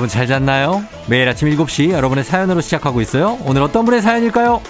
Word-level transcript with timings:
여러분 0.00 0.08
잘 0.08 0.26
잤나요? 0.26 0.82
매일 1.08 1.28
아침 1.28 1.50
7시 1.50 1.90
여러분의 1.90 2.24
사연으로 2.24 2.62
시작하고 2.62 3.02
있어요. 3.02 3.36
오늘 3.44 3.60
어떤 3.60 3.84
분의 3.84 4.00
사연일까요? 4.00 4.62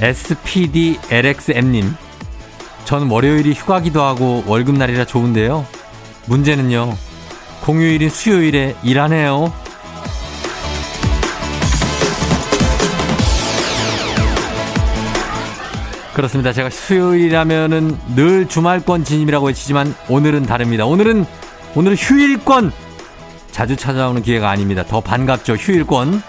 SPDLXM님. 0.00 1.94
전 2.84 3.10
월요일이 3.10 3.54
휴가기도 3.54 4.02
하고 4.02 4.44
월급날이라 4.46 5.06
좋은데요. 5.06 5.64
문제는요. 6.26 6.94
공휴일인 7.62 8.10
수요일에 8.10 8.76
일하네요. 8.82 9.50
그렇습니다. 16.18 16.52
제가 16.52 16.68
수요일이라면은 16.68 17.96
늘 18.16 18.48
주말권 18.48 19.04
진입이라고 19.04 19.46
외치지만 19.46 19.94
오늘은 20.08 20.46
다릅니다. 20.46 20.84
오늘은 20.84 21.24
오늘은 21.76 21.96
휴일권 21.96 22.72
자주 23.52 23.76
찾아오는 23.76 24.20
기회가 24.22 24.50
아닙니다. 24.50 24.82
더 24.82 25.00
반갑죠. 25.00 25.54
휴일권. 25.54 26.20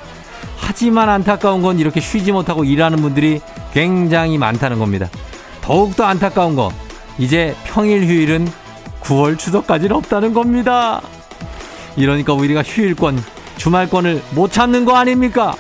하지만 0.58 1.10
안타까운 1.10 1.64
건 1.64 1.80
이렇게 1.80 2.02
쉬지 2.02 2.32
못하고 2.32 2.66
일하는 2.66 3.02
분들이 3.02 3.42
굉장히 3.74 4.38
많다는 4.38 4.78
겁니다. 4.78 5.10
더욱더 5.62 6.04
안타까운 6.04 6.54
거 6.54 6.72
이제 7.18 7.56
평일 7.64 8.06
휴일은 8.06 8.48
9월 9.02 9.40
추석까지는 9.40 9.96
없다는 9.96 10.36
겁니다. 10.36 11.02
이러니까 11.96 12.34
우리가 12.34 12.62
휴일권 12.62 13.24
주말권을 13.58 14.22
못 14.36 14.52
찾는 14.52 14.86
거 14.86 14.96
아닙니까? 14.98 15.56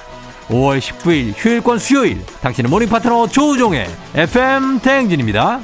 5월 0.49 0.79
19일 0.79 1.33
휴일권 1.35 1.77
수요일 1.77 2.25
당신의 2.41 2.71
모닝 2.71 2.89
파트너 2.89 3.27
조우종의 3.27 3.85
FM 4.15 4.79
대행진입니다. 4.79 5.61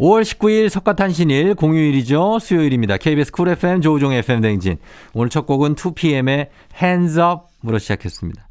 5월 0.00 0.22
19일 0.22 0.70
석가탄신일 0.70 1.54
공휴일이죠. 1.54 2.38
수요일입니다. 2.38 2.96
KBS 2.96 3.30
쿨 3.30 3.48
FM 3.50 3.82
조우종의 3.82 4.20
FM 4.20 4.40
대행진. 4.40 4.78
오늘 5.12 5.28
첫 5.28 5.46
곡은 5.46 5.74
2PM의 5.74 6.48
Hands 6.80 7.18
Up으로 7.18 7.78
시작했습니다. 7.78 8.48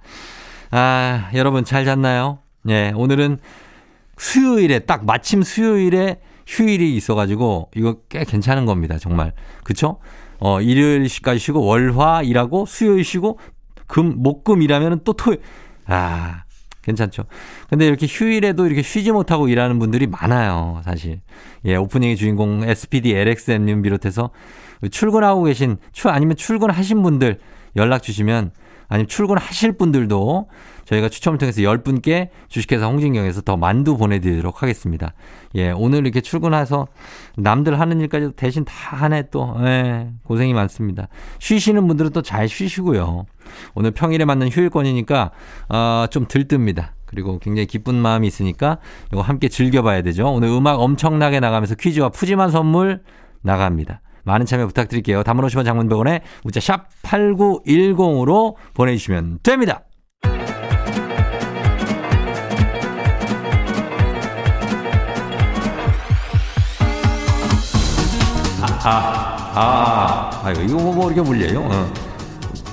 아, 0.69 1.31
여러분 1.33 1.66
잘 1.66 1.83
잤나요? 1.83 2.39
예, 2.69 2.91
오늘은 2.95 3.39
수요일에 4.17 4.80
딱 4.80 5.05
마침 5.05 5.41
수요일에 5.41 6.19
휴일이 6.45 6.95
있어가지고 6.95 7.71
이거 7.75 7.97
꽤 8.09 8.23
괜찮은 8.23 8.67
겁니다. 8.67 8.99
정말. 8.99 9.33
그쵸? 9.63 9.97
어, 10.39 10.61
일요일까지 10.61 11.39
쉬고 11.39 11.66
월화 11.66 12.21
일하고 12.23 12.66
수요일 12.66 13.03
쉬고 13.03 13.39
금, 13.88 14.16
목금 14.17 14.61
일하면은 14.61 15.00
또 15.03 15.14
토요일. 15.14 15.41
아, 15.88 16.44
괜찮죠. 16.81 17.23
근데 17.69 17.88
이렇게 17.88 18.05
휴일에도 18.08 18.66
이렇게 18.66 18.81
쉬지 18.81 19.11
못하고 19.11 19.47
일하는 19.47 19.80
분들이 19.80 20.08
많아요, 20.08 20.81
사실. 20.83 21.22
예, 21.66 21.75
오프닝의 21.75 22.16
주인공 22.16 22.64
SPD 22.64 23.16
LXM님 23.16 23.81
비롯해서 23.81 24.30
출근하고 24.92 25.43
계신, 25.43 25.77
아니면 26.05 26.36
출근하신 26.36 27.02
분들 27.02 27.39
연락 27.76 28.04
주시면 28.04 28.52
아니면 28.87 29.08
출근하실 29.08 29.73
분들도 29.73 30.48
저희가 30.86 31.09
추첨을 31.09 31.39
통해서 31.39 31.61
10분께 31.61 32.30
주식회사 32.49 32.86
홍진경에서 32.86 33.42
더 33.42 33.58
만두 33.58 33.98
보내드리도록 33.98 34.61
하겠습니다. 34.61 35.14
예, 35.55 35.71
오늘 35.71 35.99
이렇게 36.02 36.21
출근해서 36.21 36.88
남들 37.38 37.80
하는 37.80 37.99
일까지 38.02 38.33
대신 38.36 38.64
다 38.64 38.73
하네 38.98 39.30
또, 39.32 39.55
예, 39.61 40.09
고생이 40.23 40.54
많습니다. 40.54 41.08
쉬시는 41.39 41.88
분들은 41.88 42.11
또 42.11 42.21
잘 42.21 42.48
쉬시고요. 42.48 43.26
오늘 43.73 43.92
평일에 43.92 44.26
맞는 44.26 44.50
휴일권이니까, 44.50 45.32
어, 45.70 46.06
좀 46.10 46.28
들뜹니다. 46.28 46.89
그리고 47.06 47.39
굉장히 47.39 47.66
기쁜 47.66 47.95
마음이 47.95 48.28
있으니까 48.28 48.80
이거 49.11 49.22
함께 49.22 49.48
즐겨봐야 49.48 50.02
되죠. 50.02 50.28
오늘 50.28 50.50
음악 50.50 50.82
엄청나게 50.82 51.39
나가면서 51.39 51.76
퀴즈와 51.76 52.10
푸짐한 52.10 52.52
선물 52.52 53.02
나갑니다. 53.42 54.02
많은 54.23 54.45
참여 54.45 54.67
부탁드릴게요. 54.67 55.23
담은 55.23 55.45
50원 55.45 55.66
장문병원에 55.66 56.22
문자 56.44 56.60
샵 56.60 56.89
8910으로 57.04 58.56
보내주시면 58.73 59.39
됩니다. 59.44 59.83
아, 68.88 69.52
아, 69.56 70.42
아, 70.44 70.52
이거 70.52 70.76
뭐, 70.76 70.94
뭐 70.94 71.12
이렇게 71.12 71.22
물려요? 71.22 71.62
어. 71.62 72.05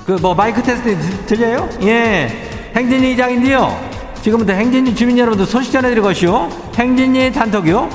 그 0.05 0.17
뭐 0.21 0.33
마이크 0.33 0.61
테스트 0.61 0.97
들려요? 1.25 1.69
예. 1.83 2.27
행진이 2.75 3.13
이장인데요. 3.13 3.77
지금부터 4.21 4.53
행진이 4.53 4.95
주민 4.95 5.17
여러분들 5.17 5.45
소식 5.45 5.71
전해드리고 5.71 6.07
가시오. 6.07 6.49
행진이 6.75 7.31
단톡이요. 7.31 7.89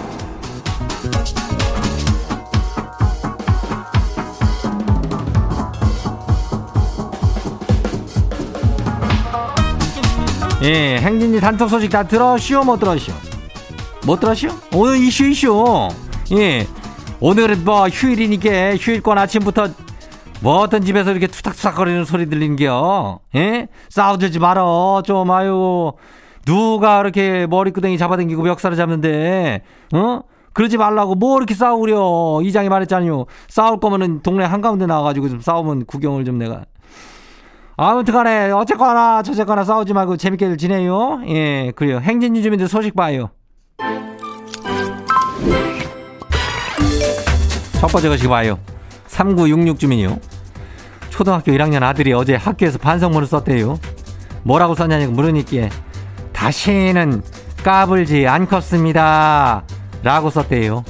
예, 10.63 10.99
행진이 10.99 11.41
단톡 11.41 11.69
소식 11.71 11.91
다 11.91 12.03
들었시오? 12.03 12.65
못 12.65 12.79
들었시오? 12.81 13.15
못 14.05 14.19
들었시오? 14.19 14.51
오늘 14.75 14.97
이슈 14.99 15.25
이슈. 15.27 15.89
예, 16.33 16.67
오늘은 17.21 17.65
뭐 17.65 17.89
휴일이니까 17.89 18.77
휴일권 18.77 19.19
아침부터 19.19 19.69
뭐 20.41 20.61
어떤 20.61 20.83
집에서 20.83 21.11
이렇게 21.11 21.27
투닥투닥거리는 21.27 22.05
소리 22.05 22.29
들린겨? 22.29 23.21
예? 23.35 23.69
싸우지 23.89 24.39
말어. 24.39 25.03
좀 25.05 25.31
아유. 25.31 25.93
누가 26.47 27.01
이렇게 27.01 27.47
머리끄댕이 27.47 27.99
잡아당기고 27.99 28.43
멱살을 28.43 28.77
잡는데, 28.77 29.63
어? 29.93 30.21
그러지 30.55 30.77
말라고 30.77 31.15
뭐 31.15 31.37
이렇게 31.37 31.55
싸우려. 31.55 32.41
이장이 32.43 32.69
말했잖아요. 32.69 33.27
싸울 33.49 33.81
거면은 33.81 34.23
동네 34.23 34.45
한가운데 34.45 34.87
나와가지고 34.87 35.29
좀 35.29 35.41
싸우면 35.41 35.87
구경을 35.87 36.25
좀 36.25 36.39
내가. 36.39 36.63
아무튼 37.77 38.15
간에 38.15 38.51
어쨌거나 38.51 39.23
저쨌거나 39.23 39.63
싸우지 39.63 39.93
말고 39.93 40.17
재밌게들 40.17 40.57
지내요. 40.57 41.21
예, 41.29 41.73
그래요. 41.77 42.01
행진 42.01 42.35
유 42.37 42.43
주민들 42.43 42.67
소식 42.67 42.97
봐요. 42.97 43.31
첫 47.75 47.87
번째 47.87 48.09
것이 48.09 48.27
봐요. 48.27 48.59
3966 49.19 49.81
주민이요. 49.81 50.19
초등학교 51.11 51.51
1학년 51.51 51.83
아들이 51.83 52.13
어제 52.13 52.37
학교에서 52.37 52.79
반성문을 52.79 53.27
썼대요. 53.27 53.81
뭐라고 54.45 54.77
썼냐고 54.77 55.11
물으니까 55.11 55.69
다시는 56.33 57.23
까불지 57.65 58.29
않겠습니다. 58.29 59.65
라고 60.05 60.31
썼대요. 60.31 60.85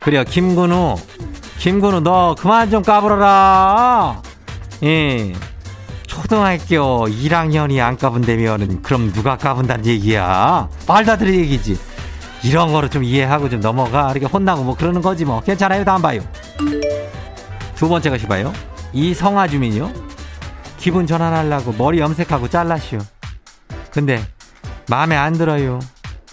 그래요. 0.00 0.24
김근우. 0.24 0.96
김근우 1.58 2.00
너 2.00 2.34
그만 2.38 2.70
좀 2.70 2.82
까불어라. 2.82 4.20
예. 4.82 5.32
초등학교 6.06 7.06
1학년이 7.08 7.80
안 7.80 7.96
까분다면은 7.96 8.82
그럼 8.82 9.10
누가 9.14 9.38
까분다는 9.38 9.86
얘기야? 9.86 10.68
되는 11.18 11.34
얘기지. 11.34 11.78
이런 12.44 12.70
거를 12.72 12.90
좀 12.90 13.02
이해하고 13.02 13.48
좀 13.48 13.60
넘어가. 13.60 14.10
이렇게 14.10 14.26
혼나고 14.26 14.64
뭐 14.64 14.76
그러는 14.76 15.00
거지 15.00 15.24
뭐. 15.24 15.40
괜찮아요. 15.40 15.82
다음 15.82 16.02
봐요. 16.02 16.20
두 17.74 17.88
번째 17.88 18.10
것이 18.10 18.26
봐요. 18.26 18.52
이성아 18.92 19.48
주민이요. 19.48 19.90
기분 20.78 21.06
전환하려고 21.06 21.72
머리 21.72 21.98
염색하고 21.98 22.48
잘라시오. 22.48 22.98
근데 23.90 24.24
마음에 24.88 25.16
안 25.16 25.32
들어요. 25.32 25.78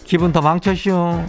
기분 0.03 0.31
더 0.31 0.41
망쳤시오. 0.41 1.25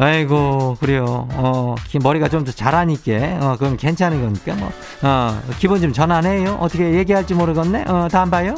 아이고 0.00 0.76
그래요. 0.78 1.28
어 1.32 1.74
머리가 2.00 2.28
좀 2.28 2.44
더 2.44 2.52
자라니까 2.52 3.12
어 3.40 3.56
그럼 3.58 3.76
괜찮은 3.76 4.22
거니까 4.22 4.54
뭐 4.54 4.70
어 5.02 5.40
기분 5.58 5.80
좀 5.80 5.92
전환해요. 5.92 6.58
어떻게 6.60 6.94
얘기할지 6.94 7.34
모르겠네. 7.34 7.84
어 7.88 8.08
다음 8.10 8.30
봐요. 8.30 8.54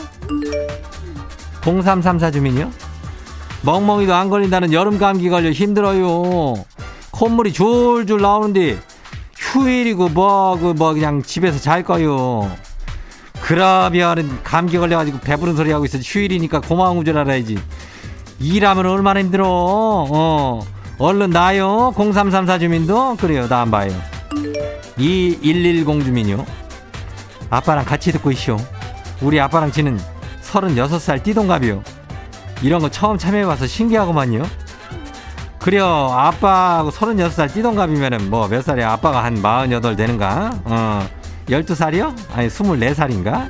0334 1.62 2.31
주민이요. 2.31 2.70
멍멍이도 3.62 4.14
안 4.14 4.28
걸린다는 4.31 4.73
여름 4.73 4.99
감기 4.99 5.28
걸려 5.31 5.50
힘들어요. 5.50 6.55
콧물이 7.11 7.52
줄줄 7.52 8.20
나오는데 8.23 8.78
휴일이고 9.52 10.08
뭐, 10.11 10.56
그, 10.58 10.67
뭐, 10.76 10.94
그냥 10.94 11.23
집에서 11.23 11.58
잘 11.58 11.82
거요. 11.82 12.50
그러면은 13.41 14.38
감기 14.44 14.79
걸려가지고 14.79 15.19
배부른 15.20 15.56
소리 15.56 15.73
하고 15.73 15.85
있어. 15.85 15.99
휴일이니까 15.99 16.61
고마운 16.61 17.05
줄 17.05 17.19
알아야지. 17.19 17.58
일하면 18.38 18.87
얼마나 18.87 19.20
힘들어. 19.20 19.47
어. 19.49 20.61
얼른 20.99 21.31
나요. 21.31 21.93
0334 21.97 22.58
주민도. 22.58 23.17
그래요. 23.17 23.49
나 23.49 23.62
안 23.62 23.70
봐요. 23.70 23.91
2110 24.99 26.05
주민요. 26.05 26.44
아빠랑 27.49 27.85
같이 27.85 28.12
듣고 28.12 28.31
있쇼. 28.31 28.56
우리 29.20 29.41
아빠랑 29.41 29.73
지는 29.73 29.99
36살 30.43 31.23
띠동갑이요. 31.23 31.82
이런 32.62 32.81
거 32.81 32.91
처음 32.91 33.19
참여해봐서 33.19 33.67
신기하구만요. 33.67 34.43
그래요. 35.60 35.84
아빠하고 35.86 36.90
36살 36.90 37.52
띠동갑이면은 37.52 38.30
뭐 38.30 38.48
몇 38.48 38.62
살이야? 38.64 38.92
아빠가 38.92 39.22
한 39.24 39.36
48 39.42 39.94
되는가? 39.96 40.60
어, 40.64 41.08
12살이요? 41.48 42.14
아니, 42.34 42.48
24살인가? 42.48 43.48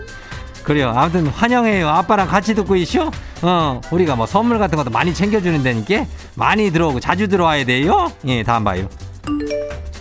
그래요. 0.64 0.92
아무튼 0.94 1.26
환영해요. 1.28 1.88
아빠랑 1.88 2.28
같이 2.28 2.54
듣고 2.54 2.76
있쇼? 2.76 3.10
어, 3.42 3.80
우리가 3.90 4.16
뭐 4.16 4.26
선물 4.26 4.58
같은 4.58 4.76
것도 4.76 4.90
많이 4.90 5.14
챙겨주는 5.14 5.62
데니까 5.62 6.04
많이 6.34 6.70
들어오고 6.70 7.00
자주 7.00 7.28
들어와야 7.28 7.64
돼요. 7.64 8.10
예, 8.26 8.42
다음 8.42 8.64
봐요. 8.64 8.88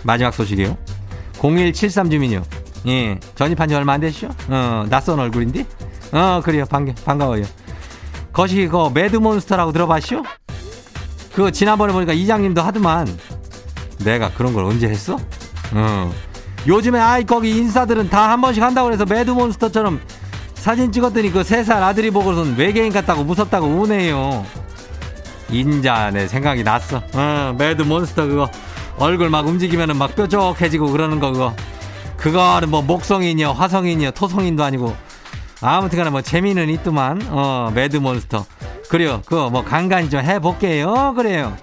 마지막 0.02 0.34
소식이요. 0.34 0.76
0173 1.40 2.10
주민요. 2.10 2.42
예, 2.88 3.18
전입한 3.36 3.68
지 3.68 3.74
얼마 3.74 3.94
안 3.94 4.00
됐쇼? 4.00 4.28
어, 4.48 4.84
낯선 4.90 5.18
얼굴인데? 5.20 5.64
어, 6.12 6.40
그래요. 6.44 6.64
반가, 6.66 6.92
반가워요. 7.04 7.44
거시 8.32 8.66
그 8.68 8.90
매드몬스터라고 8.92 9.72
들어봤쇼? 9.72 10.22
그거 11.34 11.50
지난번에 11.50 11.92
보니까 11.92 12.12
이장님도 12.12 12.60
하더만 12.62 13.06
내가 14.04 14.30
그런 14.30 14.52
걸 14.52 14.64
언제 14.64 14.88
했어? 14.88 15.18
어. 15.72 16.12
요즘에 16.66 16.98
아이 16.98 17.24
거기 17.24 17.50
인사들은 17.56 18.10
다 18.10 18.30
한 18.30 18.40
번씩 18.40 18.62
한다고 18.62 18.86
그래서 18.88 19.04
매드몬스터처럼 19.04 20.00
사진 20.54 20.92
찍었더니 20.92 21.30
그 21.32 21.40
세 21.40 21.62
살 21.64 21.82
아들이 21.82 22.10
보고선 22.10 22.56
외계인 22.56 22.92
같다고 22.92 23.24
무섭다고 23.24 23.66
우네요. 23.66 24.44
인자 25.50 26.10
내 26.12 26.28
생각이 26.28 26.62
났어. 26.62 27.02
어, 27.14 27.54
매드몬스터 27.58 28.26
그거 28.26 28.50
얼굴 28.98 29.30
막 29.30 29.46
움직이면은 29.46 29.96
막 29.96 30.14
뾰족해지고 30.14 30.90
그러는 30.92 31.18
거 31.20 31.32
그거. 31.32 31.54
그거는 32.18 32.68
뭐 32.68 32.82
목성인이요 32.82 33.52
화성인이요 33.52 34.10
토성인도 34.10 34.62
아니고 34.62 34.94
아무튼간에 35.62 36.10
뭐 36.10 36.20
재미는 36.20 36.68
있더만 36.68 37.22
어 37.30 37.70
매드몬스터 37.74 38.44
그래요. 38.90 39.22
그거 39.24 39.48
뭐 39.50 39.62
간간히 39.62 40.10
좀 40.10 40.20
해볼게요. 40.20 41.14
그래요. 41.16 41.56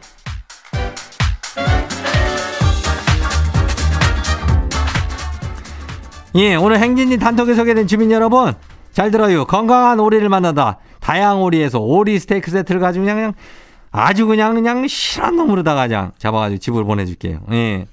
예 6.36 6.56
오늘 6.56 6.80
행진님 6.80 7.20
단톡에 7.20 7.54
소개된 7.54 7.86
주민 7.88 8.12
여러분 8.12 8.54
잘 8.94 9.12
들어요. 9.12 9.44
건강한 9.44 10.00
오리를 10.00 10.28
만나다. 10.30 10.78
다양 11.02 11.42
오리에서 11.42 11.80
오리 11.80 12.18
스테이크 12.18 12.50
세트를 12.50 12.80
가지고 12.80 13.04
그냥, 13.04 13.18
그냥 13.18 13.34
아주 13.92 14.26
그냥 14.26 14.54
그냥 14.54 14.88
실한 14.88 15.36
놈으로다가 15.36 15.88
그냥 15.88 16.12
잡아가지고 16.18 16.60
집으로 16.60 16.86
보내줄게요. 16.86 17.40
예. 17.52 17.88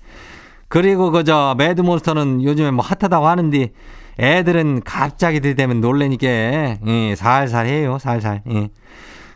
그리고 0.69 1.11
그저 1.11 1.57
매드몬스터는 1.59 2.45
요즘에 2.45 2.71
뭐 2.71 2.85
핫하다고 2.85 3.27
하는데 3.27 3.73
애들은 4.21 4.83
갑자기 4.85 5.41
들이대면 5.41 5.81
놀래니까. 5.81 6.27
예, 6.29 7.15
살살 7.17 7.67
해요. 7.67 7.99
살살. 8.01 8.43
예. 8.51 8.69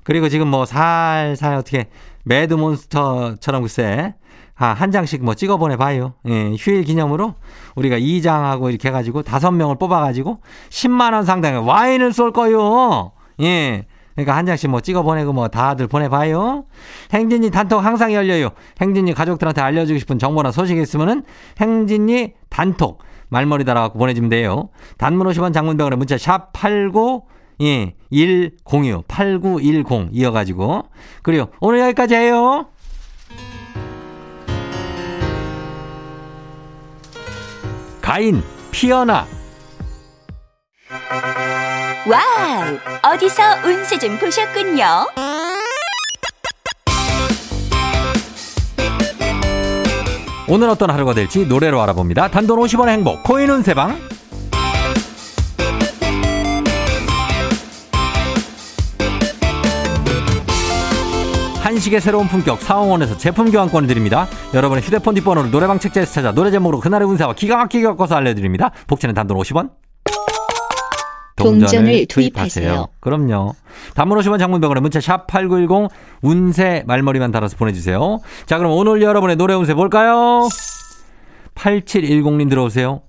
그리고 0.09 0.31
지금 0.31 0.49
뭐 0.49 0.65
살살 0.65 1.55
어떻게 1.57 1.87
매드몬스터처럼 2.25 3.61
글쎄 3.61 4.15
아, 4.57 4.69
한 4.69 4.91
장씩 4.91 5.23
뭐 5.23 5.35
찍어 5.35 5.59
보내봐요. 5.59 6.15
예, 6.27 6.55
휴일 6.59 6.85
기념으로 6.85 7.35
우리가 7.75 7.99
2장하고 7.99 8.71
이렇게 8.71 8.89
해가지고 8.89 9.23
다섯 9.23 9.51
명을 9.51 9.77
뽑아가지고 9.77 10.39
10만원 10.71 11.27
상당의 11.27 11.63
와인을 11.63 12.15
쏠 12.15 12.33
거요. 12.33 13.13
예. 13.43 13.85
그러니까 14.15 14.35
한 14.35 14.47
장씩 14.47 14.71
뭐 14.71 14.81
찍어 14.81 15.03
보내고 15.03 15.35
뭐 15.35 15.49
다들 15.49 15.87
보내봐요. 15.89 16.65
행진이 17.13 17.51
단톡 17.51 17.85
항상 17.85 18.15
열려요. 18.15 18.49
행진이 18.81 19.13
가족들한테 19.13 19.61
알려주고 19.61 19.99
싶은 19.99 20.19
정보나 20.19 20.53
소식이 20.53 20.81
있으면은 20.81 21.23
행진이 21.61 22.33
단톡 22.49 23.03
말머리 23.29 23.67
달아갖고 23.67 23.99
보내주면 23.99 24.31
돼요. 24.31 24.71
단문 24.97 25.27
50원 25.27 25.53
장문 25.53 25.73
100원에 25.73 25.97
문자 25.97 26.17
샵 26.17 26.51
89, 26.55 27.25
예, 27.61 27.95
106, 28.11 29.05
8910 29.09 30.09
이어가지고. 30.13 30.85
그리고 31.23 31.51
오늘 31.61 31.81
여기까지 31.81 32.15
해요. 32.15 32.67
가인, 38.01 38.43
피어나. 38.71 39.27
와우! 42.09 43.13
어디서 43.13 43.43
운세 43.67 43.99
좀 43.99 44.19
보셨군요. 44.19 44.85
오늘 50.49 50.71
어떤 50.71 50.91
하루가 50.91 51.13
될지 51.13 51.45
노래로 51.45 51.83
알아봅니다. 51.83 52.31
단돈 52.31 52.59
50원의 52.61 52.89
행복, 52.89 53.23
코인 53.25 53.51
운세방. 53.51 54.18
한식의 61.69 62.01
새로운 62.01 62.27
품격 62.29 62.63
사홍원에서 62.63 63.19
제품 63.19 63.51
교환권을 63.51 63.87
드립니다. 63.89 64.27
여러분의 64.55 64.83
휴대폰 64.83 65.15
뒷번호를 65.15 65.51
노래방 65.51 65.79
책자에서 65.79 66.11
찾아 66.11 66.33
노래 66.33 66.51
제목으로 66.51 66.81
그날의 66.81 67.07
운세와 67.07 67.35
기가 67.35 67.59
막히게 67.59 67.85
엮어서 67.85 68.15
알려드립니다. 68.15 68.71
복지는 68.87 69.15
단돈 69.15 69.37
50원. 69.37 69.73
동전을 71.37 72.07
투입하세요. 72.07 72.87
그럼요. 73.01 73.53
단문 73.95 74.19
50원 74.19 74.39
장문병원에 74.39 74.81
문자 74.81 74.99
샵 74.99 75.27
8910 75.27 75.91
운세 76.23 76.85
말머리만 76.87 77.33
달아서 77.33 77.59
보내주세요. 77.59 78.21
자 78.47 78.57
그럼 78.57 78.73
오늘 78.73 79.03
여러분의 79.03 79.37
노래 79.37 79.53
운세 79.53 79.75
볼까요? 79.75 80.49
8710님 81.55 82.49
들어오세요. 82.49 83.03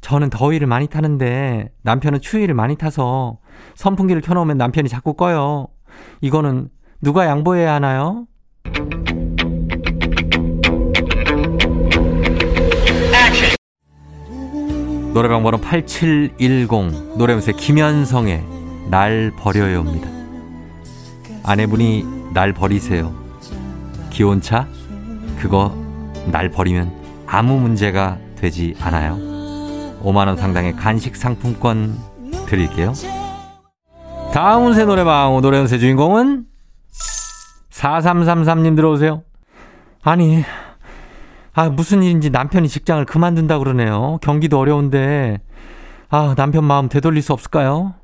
저는 0.00 0.28
더위를 0.28 0.66
많이 0.66 0.88
타는데 0.88 1.70
남편은 1.82 2.20
추위를 2.20 2.52
많이 2.52 2.74
타서 2.74 3.38
선풍기를 3.76 4.22
켜놓으면 4.22 4.58
남편이 4.58 4.88
자꾸 4.88 5.14
꺼요. 5.14 5.68
이거는 6.20 6.68
누가 7.04 7.26
양보해야 7.26 7.74
하나요? 7.74 8.26
노래방 15.12 15.42
번호 15.42 15.58
8710 15.58 17.18
노래음새 17.18 17.52
김현성의 17.52 18.42
날 18.88 19.30
버려요입니다. 19.36 20.08
아내분이 21.42 22.06
날 22.32 22.54
버리세요. 22.54 23.14
기온차 24.08 24.66
그거 25.38 25.76
날 26.32 26.48
버리면 26.48 26.90
아무 27.26 27.60
문제가 27.60 28.16
되지 28.36 28.76
않아요. 28.80 29.18
5만 30.02 30.26
원 30.26 30.38
상당의 30.38 30.74
간식 30.76 31.16
상품권 31.16 31.98
드릴게요. 32.46 32.94
다음 34.32 34.64
운세 34.64 34.86
노래방 34.86 35.38
노래 35.42 35.58
운세 35.58 35.76
주인공은 35.78 36.53
4333님 37.84 38.76
들어오세요. 38.76 39.22
아니 40.02 40.42
아, 41.52 41.68
무슨 41.68 42.02
일인지 42.02 42.30
남편이 42.30 42.68
직장을 42.68 43.04
그만둔다 43.04 43.58
그러네요. 43.58 44.18
경기도 44.22 44.58
어려운데. 44.58 45.38
아, 46.08 46.34
남편 46.36 46.64
마음 46.64 46.88
되돌릴 46.88 47.22
수 47.22 47.32
없을까요? 47.32 47.94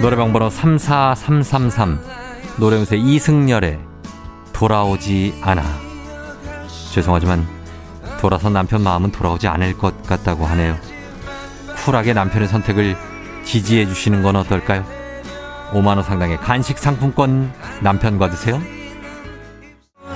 노래방 0.00 0.32
번호 0.32 0.48
34333. 0.48 2.00
노래음새 2.58 2.96
이승열의 2.96 3.78
돌아오지 4.52 5.34
않아. 5.42 5.62
죄송하지만 6.92 7.46
돌아서 8.20 8.50
남편 8.50 8.82
마음은 8.82 9.12
돌아오지 9.12 9.46
않을 9.46 9.76
것 9.78 10.02
같다고 10.02 10.44
하네요. 10.46 10.76
쿨하게 11.84 12.14
남편의 12.14 12.48
선택을 12.48 12.96
지지해 13.50 13.86
주시는 13.86 14.22
건 14.22 14.36
어떨까요? 14.36 14.84
5만원 15.72 16.04
상당의 16.04 16.36
간식 16.36 16.78
상품권 16.78 17.52
남편과 17.82 18.30
드세요. 18.30 18.60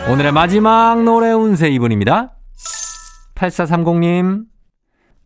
오늘의 0.09 0.31
마지막 0.31 1.03
노래 1.03 1.33
운세 1.33 1.69
이분입니다. 1.71 2.33
8430님. 3.35 4.45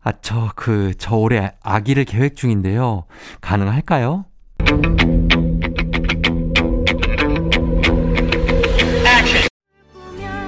아, 0.01 0.11
저, 0.23 0.51
그, 0.55 0.93
저 0.97 1.17
올해 1.17 1.51
아기를 1.61 2.05
계획 2.05 2.35
중인데요. 2.35 3.05
가능할까요? 3.41 4.25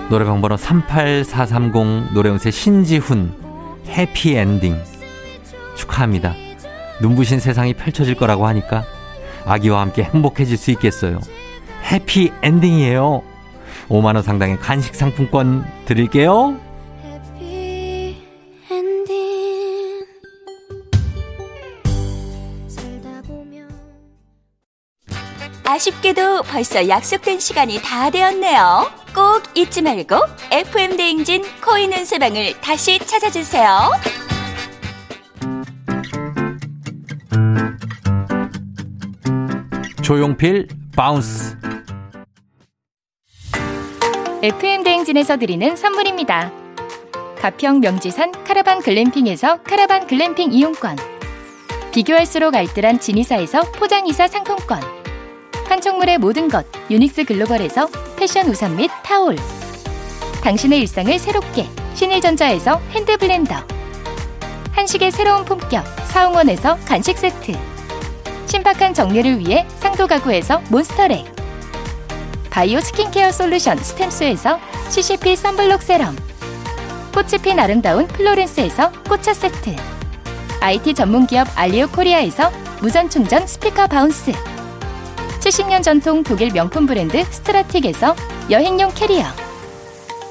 노래방 0.09 0.41
번호 0.41 0.57
38430 0.57 2.13
노래운세 2.15 2.49
신지훈 2.49 3.35
해피엔딩 3.87 4.77
축하합니다. 5.75 6.33
눈부신 7.01 7.39
세상이 7.39 7.73
펼쳐질 7.73 8.15
거라고 8.15 8.47
하니까 8.47 8.83
아기와 9.45 9.81
함께 9.81 10.03
행복해질 10.03 10.57
수 10.57 10.71
있겠어요. 10.71 11.19
해피 11.91 12.31
엔딩이에요. 12.41 13.23
5만원 13.89 14.21
상당의 14.23 14.59
간식 14.59 14.95
상품권 14.95 15.65
드릴게요. 15.85 16.57
아쉽게도 25.63 26.43
벌써 26.43 26.87
약속된 26.87 27.39
시간이 27.39 27.81
다 27.81 28.09
되었네요. 28.09 28.91
꼭 29.15 29.43
잊지 29.55 29.81
말고 29.81 30.17
FM 30.51 30.97
대행진 30.97 31.43
코인 31.63 31.93
운세방을 31.93 32.59
다시 32.59 32.99
찾아주세요. 32.99 33.91
조용필 40.11 40.67
Bounce. 40.93 41.55
FM 44.43 44.83
대행진에서 44.83 45.37
드리는 45.37 45.73
선물입니다. 45.77 46.51
가평 47.39 47.79
명지산 47.79 48.43
카라반 48.43 48.81
글램핑에서 48.81 49.63
카라반 49.63 50.07
글램핑 50.07 50.51
이용권. 50.51 50.97
비교할수록 51.93 52.53
알뜰한 52.55 52.99
지니사에서 52.99 53.61
포장이사 53.71 54.27
상품권. 54.27 54.81
판촉물의 55.65 56.17
모든 56.17 56.49
것 56.49 56.65
유닉스 56.89 57.23
글로벌에서 57.23 57.87
패션 58.17 58.49
우산 58.49 58.75
및 58.75 58.91
타올. 59.05 59.37
당신의 60.43 60.81
일상을 60.81 61.17
새롭게 61.19 61.67
신일전자에서 61.93 62.81
hand 62.89 63.11
blender. 63.11 63.55
한식의 64.73 65.11
새로운 65.11 65.45
품격 65.45 65.85
사홍원에서 66.07 66.79
간식 66.85 67.17
세트 67.17 67.70
신박한 68.51 68.93
정리를 68.93 69.39
위해 69.39 69.65
상도 69.77 70.07
가구에서 70.07 70.61
몬스터렉 70.67 71.23
바이오 72.49 72.81
스킨케어 72.81 73.31
솔루션 73.31 73.77
스템스에서 73.77 74.59
CCP 74.89 75.37
썬블록 75.37 75.81
세럼. 75.81 76.17
꽃이 77.13 77.41
핀 77.41 77.61
아름다운 77.61 78.07
플로렌스에서 78.07 78.91
꽃차 79.07 79.33
세트. 79.33 79.73
IT 80.59 80.95
전문기업 80.95 81.47
알리오 81.55 81.87
코리아에서 81.87 82.51
무선 82.81 83.09
충전 83.09 83.47
스피커 83.47 83.87
바운스. 83.87 84.33
70년 85.39 85.81
전통 85.81 86.21
독일 86.21 86.51
명품 86.51 86.85
브랜드 86.85 87.23
스트라틱에서 87.23 88.17
여행용 88.49 88.91
캐리어. 88.93 89.27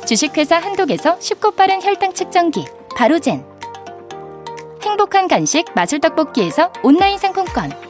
주식회사 0.06 0.56
한독에서 0.56 1.18
쉽고 1.20 1.52
빠른 1.52 1.82
혈당 1.82 2.12
측정기 2.12 2.66
바로젠. 2.94 3.46
행복한 4.82 5.26
간식 5.26 5.64
마술떡볶이에서 5.74 6.70
온라인 6.82 7.16
상품권 7.16 7.89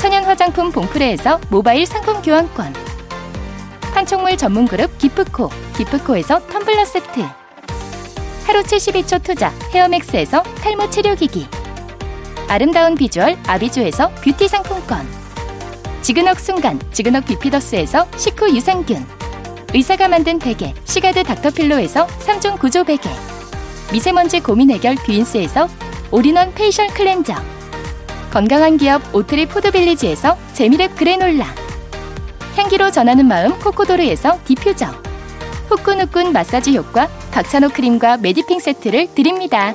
천연 0.00 0.24
화장품 0.24 0.72
봉프레에서 0.72 1.38
모바일 1.50 1.84
상품 1.84 2.22
교환권. 2.22 2.72
판촉물 3.92 4.34
전문 4.38 4.66
그룹 4.66 4.96
기프코 4.96 5.50
기프코에서 5.76 6.46
텀블러 6.46 6.86
세트. 6.86 7.20
하루 8.46 8.62
72초 8.62 9.22
투자 9.22 9.52
헤어맥스에서 9.74 10.42
탈모 10.42 10.88
치료기기. 10.88 11.46
아름다운 12.48 12.94
비주얼 12.94 13.36
아비주에서 13.46 14.10
뷰티 14.24 14.48
상품권. 14.48 15.06
지그넉 16.00 16.40
순간 16.40 16.80
지그넉 16.92 17.26
비피더스에서 17.26 18.08
식후 18.16 18.56
유산균. 18.56 19.06
의사가 19.74 20.08
만든 20.08 20.38
베개 20.38 20.72
시가드 20.86 21.24
닥터필로에서 21.24 22.06
3종 22.06 22.58
구조 22.58 22.84
베개. 22.84 23.10
미세먼지 23.92 24.40
고민 24.40 24.70
해결 24.70 24.94
뷰인스에서 24.94 25.68
올인원 26.10 26.54
페이셜 26.54 26.86
클렌저 26.88 27.59
건강한 28.30 28.76
기업 28.76 29.02
오트리 29.14 29.46
푸드빌리지에서 29.46 30.36
재미랩 30.54 30.96
그래놀라 30.96 31.46
향기로 32.56 32.90
전하는 32.90 33.26
마음 33.26 33.58
코코도르에서 33.58 34.38
디퓨저 34.44 34.86
후끈후끈 35.68 36.32
마사지 36.32 36.76
효과 36.76 37.08
박찬호 37.32 37.70
크림과 37.70 38.18
메디핑 38.18 38.60
세트를 38.60 39.14
드립니다. 39.14 39.74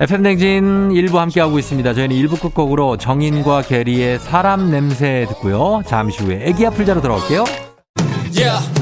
FM댕진 0.00 0.92
일부 0.92 1.20
함께하고 1.20 1.58
있습니다. 1.58 1.92
저희는 1.92 2.16
일부 2.16 2.36
끝곡으로 2.38 2.96
정인과 2.96 3.62
게리의 3.62 4.18
사람 4.18 4.70
냄새 4.70 5.26
듣고요. 5.28 5.82
잠시 5.86 6.22
후에 6.22 6.40
애기 6.46 6.66
아플 6.66 6.86
자로 6.86 7.02
돌아올게요. 7.02 7.44
Yeah. 8.32 8.79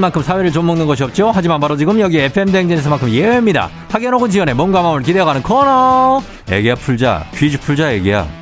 만큼 0.00 0.22
사회를 0.22 0.50
좀 0.50 0.66
먹는 0.66 0.86
것이 0.86 1.02
없죠. 1.02 1.30
하지만 1.34 1.60
바로 1.60 1.76
지금 1.76 2.00
여기 2.00 2.18
FM 2.18 2.50
댕진에서만큼 2.50 3.10
예외입니다. 3.10 3.70
혹은 4.14 4.30
지원의 4.30 4.54
몸과 4.54 4.82
마음을 4.82 5.02
기대어가는 5.02 5.42
코너. 5.42 6.22
애기야 6.50 6.74
풀자. 6.74 7.26
퀴즈 7.34 7.60
풀자 7.60 7.92
애기야. 7.92 8.39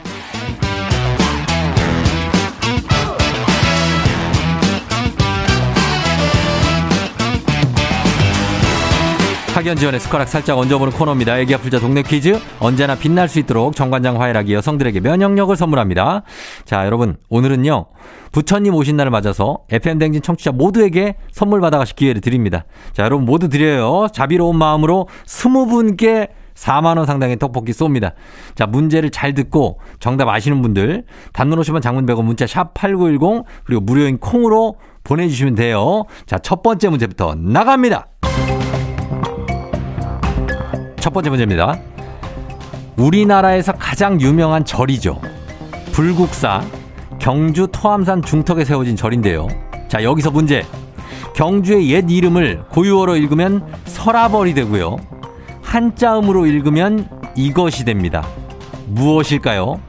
학연 9.68 9.76
지원의 9.76 10.00
숟가락 10.00 10.28
살짝 10.28 10.56
얹어보는 10.56 10.94
코너입니다. 10.94 11.38
애기 11.38 11.54
아플자 11.54 11.78
동네 11.78 12.00
퀴즈. 12.00 12.40
언제나 12.58 12.94
빛날 12.94 13.28
수 13.28 13.38
있도록 13.38 13.76
정관장 13.76 14.18
화이락이 14.18 14.54
여성들에게 14.54 15.00
면역력을 15.00 15.54
선물합니다. 15.54 16.22
자, 16.64 16.86
여러분. 16.86 17.18
오늘은요. 17.28 17.84
부처님 18.32 18.74
오신 18.74 18.96
날을 18.96 19.10
맞아서 19.10 19.58
FM댕진 19.68 20.22
청취자 20.22 20.52
모두에게 20.52 21.16
선물 21.32 21.60
받아가실 21.60 21.96
기회를 21.96 22.22
드립니다. 22.22 22.64
자, 22.94 23.02
여러분 23.02 23.26
모두 23.26 23.50
드려요. 23.50 24.06
자비로운 24.10 24.56
마음으로 24.56 25.06
스무 25.26 25.66
분께 25.66 26.28
4만원 26.54 27.04
상당의 27.04 27.38
떡볶이 27.38 27.72
쏩니다. 27.72 28.12
자, 28.54 28.64
문제를 28.64 29.10
잘 29.10 29.34
듣고 29.34 29.80
정답 30.00 30.28
아시는 30.28 30.62
분들, 30.62 31.04
단문 31.34 31.58
50원 31.60 31.82
장문 31.82 32.06
100원 32.06 32.24
문자 32.24 32.46
샵 32.46 32.72
8910, 32.72 33.44
그리고 33.64 33.82
무료인 33.82 34.16
콩으로 34.16 34.76
보내주시면 35.04 35.54
돼요. 35.54 36.04
자, 36.26 36.38
첫 36.38 36.62
번째 36.62 36.88
문제부터 36.88 37.34
나갑니다. 37.34 38.06
첫 41.08 41.14
번째 41.14 41.30
문제입니다. 41.30 41.80
우리나라에서 42.98 43.72
가장 43.72 44.20
유명한 44.20 44.66
절이죠. 44.66 45.18
불국사, 45.92 46.62
경주 47.18 47.66
토암산 47.72 48.20
중턱에 48.20 48.66
세워진 48.66 48.94
절인데요. 48.94 49.48
자, 49.88 50.02
여기서 50.04 50.30
문제. 50.30 50.66
경주의 51.34 51.90
옛 51.92 52.04
이름을 52.10 52.64
고유어로 52.68 53.16
읽으면 53.16 53.66
서라벌이 53.86 54.52
되고요. 54.52 54.98
한자음으로 55.62 56.44
읽으면 56.44 57.08
이것이 57.34 57.86
됩니다. 57.86 58.26
무엇일까요? 58.88 59.80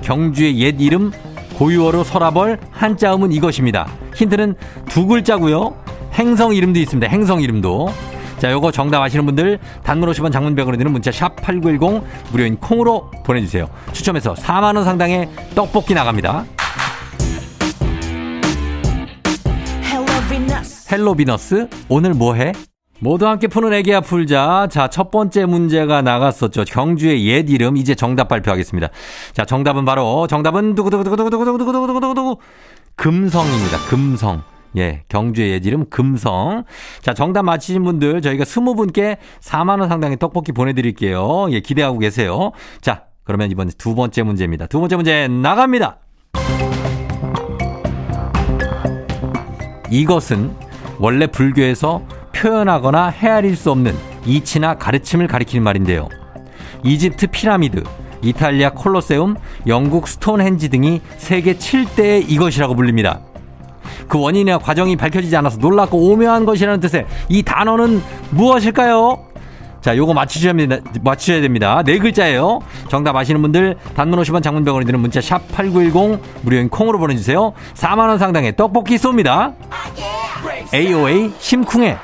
경주의 0.00 0.58
옛 0.58 0.80
이름 0.80 1.12
고유어로 1.58 2.02
서라벌 2.02 2.58
한자음은 2.70 3.32
이것입니다. 3.32 3.88
힌트는 4.14 4.54
두 4.88 5.06
글자고요. 5.06 5.76
행성 6.14 6.54
이름도 6.54 6.78
있습니다. 6.80 7.06
행성 7.12 7.42
이름도. 7.42 7.90
자, 8.42 8.50
요거 8.50 8.72
정답 8.72 9.00
아시는 9.00 9.24
분들 9.24 9.60
단문 9.84 10.10
50원 10.10 10.32
장문 10.32 10.56
100원에 10.56 10.76
드는 10.76 10.90
문자 10.90 11.12
샵 11.12 11.36
8910 11.36 12.02
무료인 12.32 12.56
콩으로 12.56 13.08
보내주세요. 13.24 13.70
추첨해서 13.92 14.34
4만원 14.34 14.82
상당의 14.82 15.28
떡볶이 15.54 15.94
나갑니다. 15.94 16.44
헬로 20.90 21.14
비너스 21.14 21.68
오늘 21.88 22.14
뭐해? 22.14 22.50
모두 22.98 23.28
함께 23.28 23.46
푸는 23.46 23.72
애기야 23.74 24.00
풀자. 24.00 24.66
자, 24.72 24.88
첫 24.88 25.12
번째 25.12 25.44
문제가 25.46 26.02
나갔었죠. 26.02 26.64
경주의 26.64 27.24
옛 27.28 27.48
이름 27.48 27.76
이제 27.76 27.94
정답 27.94 28.26
발표하겠습니다. 28.26 28.88
자, 29.34 29.44
정답은 29.44 29.84
바로 29.84 30.26
정답은 30.26 30.74
두구두구두구두구두구두구두구두구 30.74 32.38
금성입니다. 32.96 33.78
금성. 33.88 34.42
예, 34.76 35.02
경주의 35.08 35.52
예지름 35.52 35.90
금성. 35.90 36.64
자, 37.02 37.14
정답 37.14 37.42
맞히신 37.42 37.84
분들 37.84 38.22
저희가 38.22 38.44
20분께 38.44 39.18
4만 39.40 39.80
원 39.80 39.88
상당의 39.88 40.18
떡볶이 40.18 40.52
보내드릴게요. 40.52 41.48
예, 41.50 41.60
기대하고 41.60 41.98
계세요. 41.98 42.52
자, 42.80 43.04
그러면 43.24 43.50
이번 43.50 43.70
두 43.78 43.94
번째 43.94 44.22
문제입니다. 44.22 44.66
두 44.66 44.80
번째 44.80 44.96
문제 44.96 45.28
나갑니다. 45.28 45.98
이것은 49.90 50.50
원래 50.98 51.26
불교에서 51.26 52.02
표현하거나 52.34 53.08
헤아릴 53.08 53.56
수 53.56 53.70
없는 53.70 53.94
이치나 54.24 54.78
가르침을 54.78 55.26
가리키는 55.26 55.62
말인데요. 55.62 56.08
이집트 56.82 57.28
피라미드, 57.28 57.84
이탈리아 58.22 58.70
콜로세움, 58.70 59.36
영국 59.66 60.08
스톤헨지 60.08 60.70
등이 60.70 61.00
세계 61.18 61.54
7대의 61.54 62.30
이것이라고 62.30 62.74
불립니다. 62.74 63.20
그 64.08 64.18
원인이나 64.20 64.58
과정이 64.58 64.96
밝혀지지 64.96 65.36
않아서 65.36 65.58
놀랍고 65.58 65.98
오묘한 65.98 66.44
것이라는 66.44 66.80
뜻의 66.80 67.06
이 67.28 67.42
단어는 67.42 68.02
무엇일까요? 68.30 69.32
자, 69.82 69.96
요거 69.96 70.14
맞추셔야 70.14 70.52
됩니다. 70.52 70.78
맞추셔야 71.02 71.40
됩니다. 71.40 71.82
네 71.84 71.98
글자예요. 71.98 72.60
정답 72.88 73.16
아시는 73.16 73.42
분들 73.42 73.76
단문 73.96 74.20
50원 74.20 74.42
장문병원에 74.42 74.86
드는 74.86 75.00
문자 75.00 75.20
샵 75.20 75.40
8910 75.52 76.20
무료인 76.42 76.68
콩으로 76.68 76.98
보내 76.98 77.16
주세요. 77.16 77.52
4만 77.74 78.08
원 78.08 78.18
상당의 78.18 78.54
떡볶이 78.56 78.94
쏩니다. 78.96 79.54
AOA 80.72 81.32
심쿵해. 81.38 81.98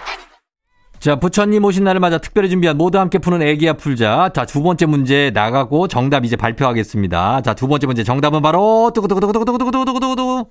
자, 0.99 1.15
부처님 1.15 1.65
오신 1.65 1.85
날을 1.85 2.01
맞아 2.01 2.19
특별히 2.19 2.51
준비한 2.51 2.77
모두 2.77 2.99
함께 2.99 3.19
푸는 3.19 3.41
애기야 3.43 3.75
풀자. 3.75 4.31
자, 4.35 4.45
두 4.45 4.63
번째 4.63 4.87
문제 4.87 5.31
나가고 5.33 5.87
정답 5.87 6.25
이제 6.25 6.35
발표하겠습니다. 6.35 7.43
자, 7.43 7.55
두 7.55 7.69
번째 7.69 7.87
문제 7.87 8.03
정답은 8.03 8.43
바로 8.43 8.91
두구두구두구두구두구두구두구두구 8.93 10.47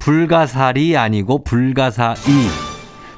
불가사리 0.00 0.96
아니고 0.96 1.44
불가사의. 1.44 2.16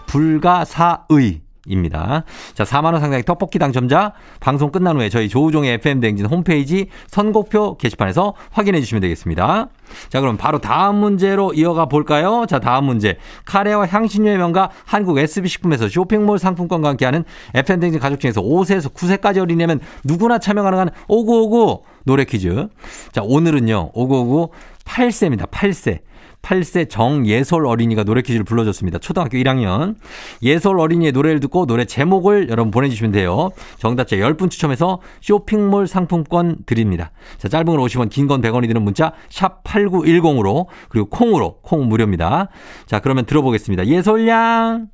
불가사의. 0.06 1.40
입니다. 1.66 2.24
자, 2.54 2.64
4만원 2.64 2.98
상당의 2.98 3.22
떡볶이 3.22 3.60
당첨자 3.60 4.14
방송 4.40 4.72
끝난 4.72 4.96
후에 4.96 5.08
저희 5.08 5.28
조우종의 5.28 5.74
FM대행진 5.74 6.26
홈페이지 6.26 6.88
선곡표 7.06 7.76
게시판에서 7.76 8.34
확인해 8.50 8.80
주시면 8.80 9.00
되겠습니다. 9.00 9.68
자, 10.08 10.20
그럼 10.20 10.36
바로 10.36 10.58
다음 10.58 10.96
문제로 10.96 11.54
이어가 11.54 11.86
볼까요? 11.86 12.46
자, 12.48 12.58
다음 12.58 12.86
문제. 12.86 13.16
카레와 13.44 13.86
향신료의 13.86 14.38
명가 14.38 14.70
한국 14.84 15.18
SB식품에서 15.18 15.88
쇼핑몰 15.88 16.40
상품권과 16.40 16.88
함께하는 16.88 17.22
FM대행진 17.54 18.00
가족 18.00 18.18
중에서 18.18 18.42
5세에서 18.42 18.92
9세까지 18.92 19.38
어린이면 19.38 19.78
누구나 20.02 20.40
참여 20.40 20.64
가능한 20.64 20.90
5959 21.06 21.84
노래 22.04 22.24
퀴즈. 22.24 22.66
자, 23.12 23.22
오늘은요, 23.22 23.92
5959 23.94 24.50
8세입니다. 24.84 25.48
8세. 25.48 26.00
8세 26.42 26.90
정예솔 26.90 27.66
어린이가 27.66 28.04
노래 28.04 28.20
퀴즈를 28.20 28.44
불러줬습니다. 28.44 28.98
초등학교 28.98 29.38
1학년. 29.38 29.94
예솔 30.42 30.78
어린이의 30.78 31.12
노래를 31.12 31.40
듣고 31.40 31.66
노래 31.66 31.84
제목을 31.84 32.48
여러분 32.50 32.70
보내주시면 32.70 33.12
돼요. 33.12 33.50
정답자 33.78 34.16
10분 34.16 34.50
추첨해서 34.50 35.00
쇼핑몰 35.20 35.86
상품권 35.86 36.58
드립니다. 36.66 37.12
자, 37.38 37.48
짧은 37.48 37.66
걸 37.66 37.78
50원, 37.78 38.10
긴 38.10 38.26
건 38.26 38.40
100원이 38.40 38.66
드는 38.68 38.82
문자 38.82 39.12
샵 39.30 39.62
8910으로 39.64 40.66
그리고 40.88 41.08
콩으로 41.08 41.58
콩 41.62 41.88
무료입니다. 41.88 42.48
자, 42.86 43.00
그러면 43.00 43.24
들어보겠습니다. 43.24 43.86
예솔양. 43.86 44.88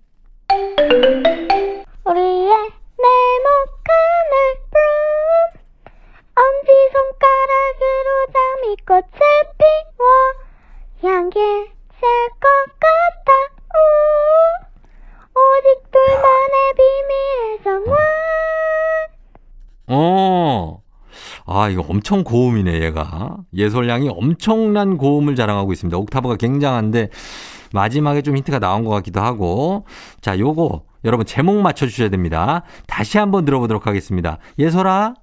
우리의 2.05 2.51
네모칸을 2.99 4.33
품 4.71 4.79
엄지 6.35 6.71
손가락으로 6.93 8.09
장미꽃을 8.33 9.21
아, 21.69 21.71
이거 21.71 21.85
엄청 21.87 22.25
고음이네, 22.25 22.83
얘가. 22.83 23.37
예솔양이 23.55 24.09
엄청난 24.09 24.97
고음을 24.97 25.37
자랑하고 25.37 25.73
있습니다. 25.75 25.99
옥타브가 25.99 26.37
굉장한데, 26.37 27.11
마지막에 27.75 28.23
좀 28.23 28.39
힌트가 28.39 28.59
나온 28.59 28.85
것 28.85 28.91
같기도 28.91 29.21
하고. 29.21 29.85
자, 30.23 30.39
요거, 30.39 30.85
여러분 31.05 31.27
제목 31.27 31.61
맞춰 31.61 31.87
주셔야 31.87 32.09
됩니다. 32.09 32.63
다시 32.87 33.19
한번 33.19 33.45
들어보도록 33.45 33.87
하겠습니다. 33.87 34.39
예솔아. 34.59 35.15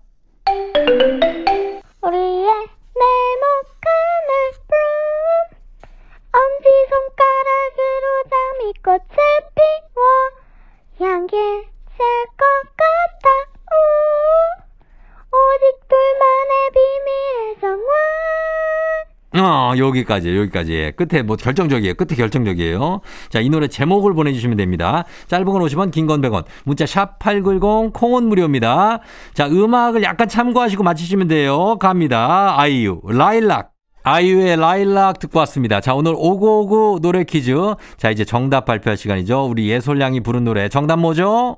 어, 19.75 19.87
여기까지, 19.87 20.35
여기까지. 20.37 20.93
끝에 20.95 21.21
뭐 21.21 21.35
결정적이에요. 21.35 21.93
끝에 21.95 22.15
결정적이에요. 22.15 23.01
자, 23.29 23.39
이 23.39 23.49
노래 23.49 23.67
제목을 23.67 24.13
보내주시면 24.13 24.57
됩니다. 24.57 25.03
짧은 25.27 25.45
건 25.45 25.61
50원, 25.61 25.91
긴 25.91 26.07
건 26.07 26.21
100원. 26.21 26.45
문자 26.63 26.85
샵 26.85 27.19
8910, 27.19 27.93
콩은 27.93 28.23
무료입니다. 28.29 28.99
자, 29.33 29.47
음악을 29.47 30.03
약간 30.03 30.27
참고하시고 30.27 30.83
맞히시면 30.83 31.27
돼요. 31.27 31.77
갑니다. 31.79 32.59
아이유, 32.59 33.01
라일락. 33.07 33.71
아이유의 34.03 34.57
라일락 34.57 35.17
듣고 35.17 35.39
왔습니다. 35.39 35.81
자, 35.81 35.95
오늘 35.95 36.13
오구오구 36.15 36.99
노래 37.01 37.23
퀴즈. 37.23 37.55
자, 37.97 38.11
이제 38.11 38.23
정답 38.23 38.65
발표할 38.65 38.97
시간이죠. 38.97 39.45
우리 39.45 39.67
예솔양이 39.69 40.19
부른 40.19 40.43
노래. 40.43 40.69
정답 40.69 40.99
뭐죠? 40.99 41.57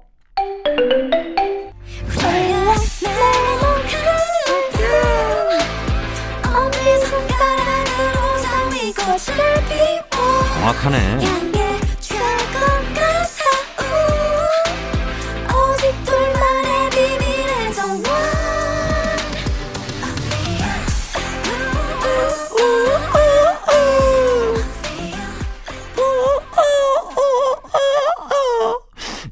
정확하네. 10.68 10.98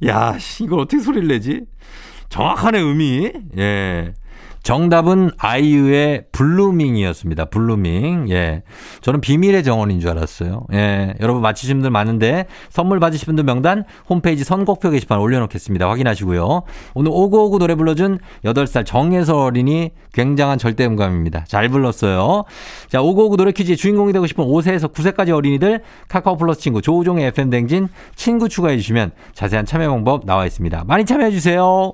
야, 0.06 0.38
씨, 0.38 0.64
이걸 0.64 0.80
어떻게 0.80 1.02
소리를 1.02 1.28
내지? 1.28 1.66
정확하네, 2.30 2.82
음이. 2.82 3.32
예. 3.58 4.14
정답은 4.66 5.30
아이유의 5.38 6.26
블루밍이었습니다. 6.32 7.46
블루밍. 7.46 8.32
예. 8.32 8.64
저는 9.02 9.22
비밀의 9.22 9.64
정원인 9.64 10.00
줄 10.00 10.10
알았어요. 10.10 10.66
예. 10.74 11.14
여러분 11.22 11.44
맞히신 11.44 11.76
분들 11.76 11.92
많은데 11.92 12.48
선물 12.72 13.00
받으신 13.00 13.28
분들 13.28 13.44
명단 13.44 13.84
홈페이지 14.10 14.44
선곡표 14.44 14.90
게시판 14.90 15.20
올려놓겠습니다. 15.20 15.88
확인하시고요. 15.88 16.64
오늘 16.96 17.12
오구오구 17.14 17.60
노래 17.60 17.76
불러준 17.76 18.18
8살 18.44 18.88
정예서 18.88 19.44
어린이 19.44 19.92
굉장한 20.14 20.58
절대음감입니다. 20.58 21.46
잘 21.48 21.70
불렀어요. 21.70 22.46
자, 22.90 23.04
오구오구 23.04 23.38
노래 23.38 23.52
퀴즈의 23.52 23.78
주인공이 23.78 24.14
되고 24.14 24.26
싶은 24.26 24.44
5세에서 24.46 24.92
9세까지 24.92 25.30
어린이들 25.30 25.84
카카오 26.08 26.38
플러스 26.38 26.60
친구 26.60 26.82
조우종의 26.82 27.28
FM 27.28 27.52
댕진 27.52 27.88
친구 28.16 28.50
추가해 28.50 28.78
주시면 28.78 29.12
자세한 29.36 29.68
참여 29.68 29.88
방법 29.90 30.26
나와 30.26 30.48
있습니다. 30.48 30.86
많이 30.88 31.06
참여해 31.06 31.30
주세요. 31.30 31.94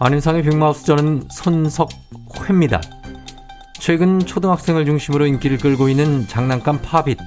안윤상의 0.00 0.44
빅마우스 0.44 0.84
저는 0.84 1.24
손석회입니다. 1.28 2.80
최근 3.80 4.20
초등학생을 4.20 4.84
중심으로 4.86 5.26
인기를 5.26 5.58
끌고 5.58 5.88
있는 5.88 6.26
장난감 6.28 6.80
pop 6.80 6.99
it. 6.99 7.18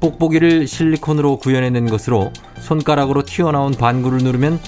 뽁뽁이를 0.00 0.66
실리콘으로 0.66 1.38
구현해낸 1.38 1.88
것으로 1.88 2.30
손가락으로 2.60 3.22
튀어나온 3.22 3.72
반구를 3.72 4.18
누르면 4.18 4.60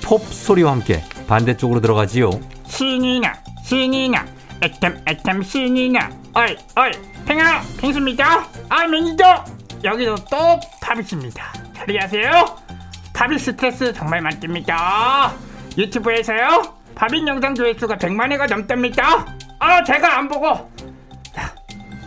pop 0.00 0.22
소리와 0.24 0.70
함께 0.70 1.02
반대쪽으로 1.26 1.80
들어가지요. 1.80 2.30
신이 2.66 3.18
나 3.20 3.32
신이 3.64 4.10
나 4.10 4.24
애템 4.62 5.02
애템 5.08 5.42
신이 5.42 5.88
나 5.88 6.08
어이 6.34 6.56
어이 6.76 6.92
펭하 7.26 7.62
펭수입니다. 7.80 8.46
아 8.68 8.86
매니저. 8.86 9.44
여기도 9.82 10.14
또 10.30 10.36
pop 10.80 10.98
it입니다. 10.98 11.52
처리하세요. 11.76 12.56
pop 13.12 13.29
it 13.29 13.40
스트레스 13.40 13.92
정말 13.92 14.20
많답니다. 14.20 15.32
유튜브에서요 15.76 16.81
pop 16.94 17.13
it 17.13 17.26
영상 17.26 17.54
조회수가 17.54 17.96
100만 17.96 18.30
회가 18.32 18.46
넘답니다 18.46 19.24
아 19.58 19.82
제가 19.84 20.18
안 20.18 20.28
보고 20.28 20.48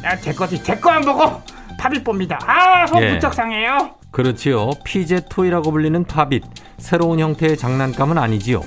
야 0.04 0.16
제 0.22 0.34
것이 0.34 0.62
제 0.64 0.76
거 0.80 0.90
안 0.92 1.02
보고 1.02 1.42
pop 1.78 1.93
it 1.93 2.04
봅니다 2.04 2.38
아 2.46 2.86
속 2.88 3.02
예. 3.02 3.14
무척 3.14 3.34
상해요 3.34 3.96
그렇지요. 4.12 4.70
fidget 4.86 5.24
toy라고 5.30 5.72
불리는 5.72 6.06
pop 6.06 6.24
it. 6.24 6.42
새로운 6.78 7.20
형태의 7.20 7.58
장난감은 7.58 8.18
아니지요. 8.18 8.62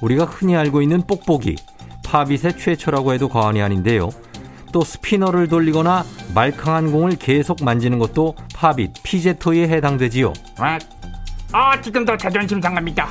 우리가 0.00 0.26
흔히 0.26 0.54
알고 0.54 0.80
있는 0.80 1.02
뽁뽁이. 1.04 1.56
팝잇의 2.06 2.56
최초라고 2.56 3.12
해도 3.12 3.28
과언이 3.28 3.60
아닌데요. 3.60 4.10
또 4.72 4.82
스피너를 4.82 5.48
돌리거나 5.48 6.04
말캉한 6.36 6.92
공을 6.92 7.16
계속 7.18 7.64
만지는 7.64 7.98
것도 7.98 8.36
팝잇, 8.54 8.92
피제 9.02 9.38
토이에 9.40 9.66
해당되지요. 9.70 10.32
와, 10.60 10.78
아 11.50 11.80
지금도 11.80 12.16
자존심 12.16 12.62
상합니다. 12.62 13.08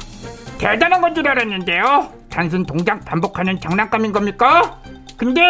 대단한 0.59 1.01
건 1.01 1.13
줄 1.13 1.27
알았는데요. 1.27 2.09
단순 2.31 2.65
동작 2.65 3.03
반복하는 3.05 3.59
장난감인 3.59 4.11
겁니까? 4.11 4.81
근데 5.17 5.41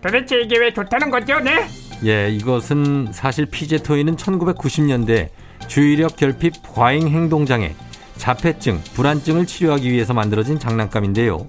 도대체 0.00 0.40
이게 0.40 0.56
왜 0.58 0.72
좋다는 0.72 1.10
거죠, 1.10 1.38
네? 1.40 1.68
예, 2.04 2.30
이것은 2.30 3.08
사실 3.12 3.44
피제 3.46 3.78
토이는 3.78 4.16
1990년대 4.16 5.28
주의력 5.66 6.16
결핍 6.16 6.54
과잉 6.74 7.08
행동 7.08 7.44
장애, 7.44 7.74
자폐증, 8.16 8.80
불안증을 8.94 9.46
치료하기 9.46 9.90
위해서 9.90 10.14
만들어진 10.14 10.58
장난감인데요. 10.58 11.46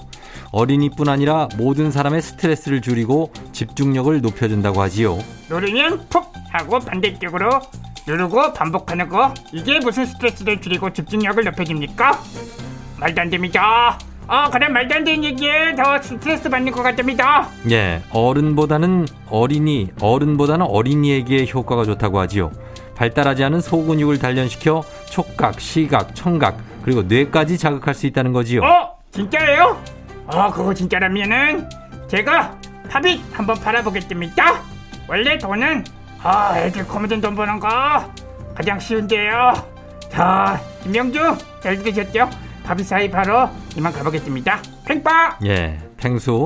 어린이뿐 0.51 1.07
아니라 1.07 1.47
모든 1.57 1.91
사람의 1.91 2.23
스트레스를 2.23 2.81
줄이고 2.81 3.31
집중력을 3.51 4.19
높여준다고 4.21 4.81
하지요. 4.81 5.19
누르면 5.47 6.07
푹 6.09 6.33
하고 6.51 6.79
반대쪽으로 6.79 7.61
누르고 8.07 8.53
반복하는 8.53 9.07
거 9.07 9.33
이게 9.53 9.79
무슨 9.79 10.07
스트레스를 10.07 10.59
줄이고 10.59 10.91
집중력을 10.91 11.43
높여줍니까? 11.43 12.19
말도 12.99 13.21
안 13.21 13.29
됩니다. 13.29 13.99
아, 14.31 14.47
그래 14.51 14.67
말도 14.67 14.93
안 14.93 15.03
되는 15.03 15.23
얘기에 15.23 15.73
더 15.75 15.99
스트레스 15.99 16.47
받는 16.47 16.71
것 16.71 16.83
같답니다. 16.83 17.49
예, 17.71 18.03
어른보다는 18.11 19.07
어린이, 19.27 19.89
어른보다는 19.99 20.67
어린이에게 20.67 21.47
효과가 21.51 21.83
좋다고 21.83 22.19
하지요. 22.19 22.51
발달하지 22.95 23.43
않은 23.45 23.59
소근육을 23.59 24.19
단련시켜 24.19 24.83
촉각, 25.09 25.59
시각, 25.59 26.13
청각, 26.13 26.57
그리고 26.83 27.01
뇌까지 27.01 27.57
자극할 27.57 27.95
수 27.95 28.05
있다는 28.05 28.31
거지요. 28.31 28.61
어? 28.61 28.99
진짜예요? 29.11 29.81
어 30.27 30.51
그거 30.51 30.75
진짜라면은 30.75 31.67
제가 32.07 32.55
팝잇 32.87 33.19
한번 33.33 33.59
팔아보겠습니다 33.59 34.61
원래 35.07 35.39
돈은 35.39 35.83
아 36.21 36.53
애들 36.59 36.85
코미디언 36.85 37.19
돈 37.19 37.35
버는 37.35 37.59
거 37.59 37.67
가장 38.53 38.79
쉬운데요 38.79 39.53
자 40.11 40.61
김명주 40.83 41.19
잘 41.61 41.77
들으셨죠? 41.77 42.29
팝잇 42.69 42.85
사이 42.85 43.09
바로 43.09 43.49
이만 43.75 43.91
가보겠습니다 43.91 44.61
팽빠 44.85 45.39
예, 45.43 45.79
탱수 45.97 46.45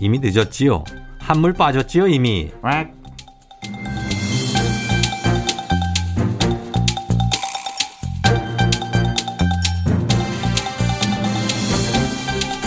이미 0.00 0.18
늦었지요. 0.18 0.82
한물 1.20 1.52
빠졌지요, 1.52 2.08
이미. 2.08 2.50
와 2.60 2.86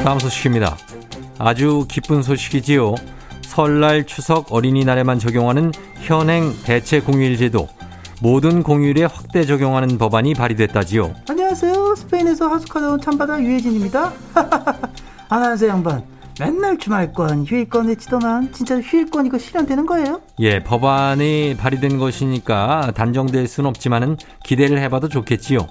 다음 0.03 0.19
소식입니다. 0.19 0.77
아주 1.39 1.85
기쁜 1.89 2.21
소식이지요. 2.23 2.95
설날, 3.41 4.05
추석, 4.05 4.53
어린이날에만 4.53 5.19
적용하는 5.19 5.71
현행 6.01 6.53
대체 6.63 7.01
공휴일 7.01 7.37
제도. 7.37 7.67
모든 8.21 8.63
공휴일에 8.63 9.03
확대 9.05 9.45
적용하는 9.45 9.97
법안이 9.97 10.33
발의됐다지요. 10.35 11.13
안녕하세요. 11.53 11.95
스페인에서 11.95 12.47
하숙하다 12.47 12.93
온 12.93 12.99
참바다 12.99 13.39
유혜진입니다. 13.39 14.11
안녕하세요, 15.29 15.69
양반. 15.71 16.03
맨날 16.39 16.79
주말권, 16.79 17.45
휴일권 17.45 17.89
외치더만 17.89 18.51
진짜 18.53 18.79
휴일권 18.79 19.27
이거 19.27 19.37
실현되는 19.37 19.85
거예요? 19.85 20.19
예, 20.39 20.63
법안이 20.63 21.55
발의된 21.59 21.99
것이니까 21.99 22.91
단정될 22.95 23.47
수는 23.47 23.69
없지만은 23.69 24.17
기대를 24.43 24.79
해봐도 24.79 25.07
좋겠지요. 25.09 25.67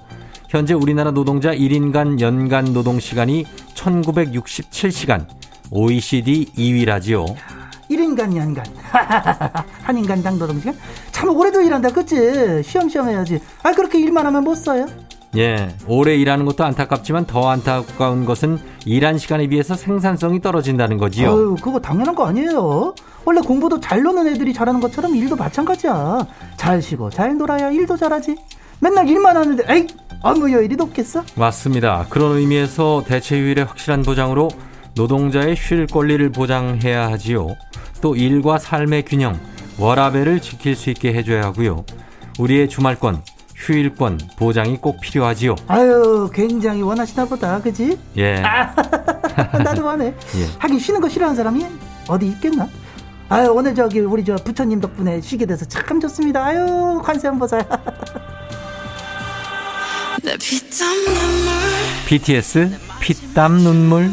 현재 0.47 0.73
우리나라 0.73 1.11
노동자 1.11 1.53
1인간 1.53 2.21
연간 2.21 2.71
노동 2.71 3.01
시간이 3.01 3.45
1967시간, 3.75 5.25
OECD 5.69 6.45
2위라지요. 6.57 7.35
1인간 7.91 8.33
연간. 8.37 8.65
한 9.83 9.97
인간당 9.97 10.39
노동시간? 10.39 10.75
참 11.11 11.29
오래도 11.29 11.61
일한다, 11.61 11.89
그치? 11.89 12.63
쉬엄쉬엄 12.63 13.09
해야지. 13.09 13.41
아, 13.63 13.73
그렇게 13.73 13.99
일만 13.99 14.25
하면 14.25 14.45
못 14.45 14.55
써요? 14.55 14.85
예, 15.35 15.75
오래 15.87 16.15
일하는 16.15 16.45
것도 16.45 16.63
안타깝지만 16.63 17.25
더 17.25 17.49
안타까운 17.49 18.25
것은 18.25 18.59
일한 18.85 19.17
시간에 19.17 19.47
비해서 19.47 19.75
생산성이 19.75 20.41
떨어진다는 20.41 20.97
거지요. 20.97 21.29
아유, 21.29 21.55
그거 21.59 21.79
당연한 21.79 22.13
거 22.13 22.25
아니에요. 22.27 22.93
원래 23.25 23.41
공부도 23.41 23.79
잘 23.79 24.03
노는 24.03 24.27
애들이 24.27 24.53
잘하는 24.53 24.79
것처럼 24.79 25.15
일도 25.15 25.35
마찬가지야. 25.35 26.27
잘 26.57 26.81
쉬고 26.81 27.09
잘 27.09 27.35
놀아야 27.37 27.71
일도 27.71 27.97
잘하지. 27.97 28.35
맨날 28.79 29.07
일만 29.07 29.35
하는데, 29.35 29.63
에이, 29.67 29.87
업무 30.21 30.49
효율이 30.49 30.75
높겠어? 30.75 31.23
맞습니다. 31.35 32.05
그런 32.09 32.37
의미에서 32.37 33.03
대체 33.07 33.39
휴일의 33.39 33.65
확실한 33.65 34.03
보장으로 34.03 34.49
노동자의 34.93 35.55
쉴 35.55 35.87
권리를 35.87 36.31
보장해야 36.31 37.09
하지요. 37.09 37.47
또 38.01 38.15
일과 38.15 38.59
삶의 38.59 39.05
균형, 39.05 39.39
워라밸을 39.79 40.41
지킬 40.41 40.75
수 40.75 40.89
있게 40.91 41.13
해줘야 41.13 41.43
하고요. 41.45 41.85
우리의 42.37 42.69
주말권, 42.69 43.23
휴일권 43.55 44.19
보장이 44.37 44.77
꼭 44.77 44.99
필요하지요. 44.99 45.55
아유, 45.67 46.29
굉장히 46.33 46.81
원하시나 46.81 47.25
보다, 47.25 47.61
그지? 47.61 47.97
예. 48.17 48.41
나도 49.63 49.85
원해. 49.85 50.07
예. 50.07 50.47
하긴 50.59 50.79
쉬는 50.79 50.99
거 51.01 51.07
싫어하는 51.09 51.35
사람이 51.35 51.65
어디 52.07 52.27
있겠나? 52.27 52.67
아유 53.29 53.49
오늘 53.51 53.73
저기 53.73 53.99
우리 53.99 54.23
저 54.23 54.35
부처님 54.35 54.79
덕분에 54.79 55.21
쉬게 55.21 55.45
돼서 55.45 55.65
참 55.65 55.99
좋습니다. 55.99 56.43
아유 56.43 57.01
관세음 57.03 57.39
보살. 57.39 57.65
BTS 62.07 62.77
피땀 63.01 63.57
눈물 63.59 64.11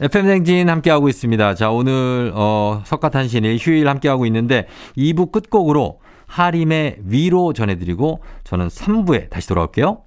FM 0.00 0.26
댕진 0.26 0.68
함께하고 0.70 1.08
있습니다. 1.10 1.54
자, 1.54 1.70
오늘 1.70 2.32
어 2.34 2.82
석가탄신일 2.86 3.58
휴일 3.60 3.86
함께하고 3.86 4.24
있는데 4.26 4.66
2부 4.96 5.30
끝곡으로 5.30 6.00
하림의 6.30 6.98
위로 7.06 7.52
전해드리고 7.52 8.22
저는 8.44 8.68
3부에 8.68 9.28
다시 9.30 9.48
돌아올게요. 9.48 10.02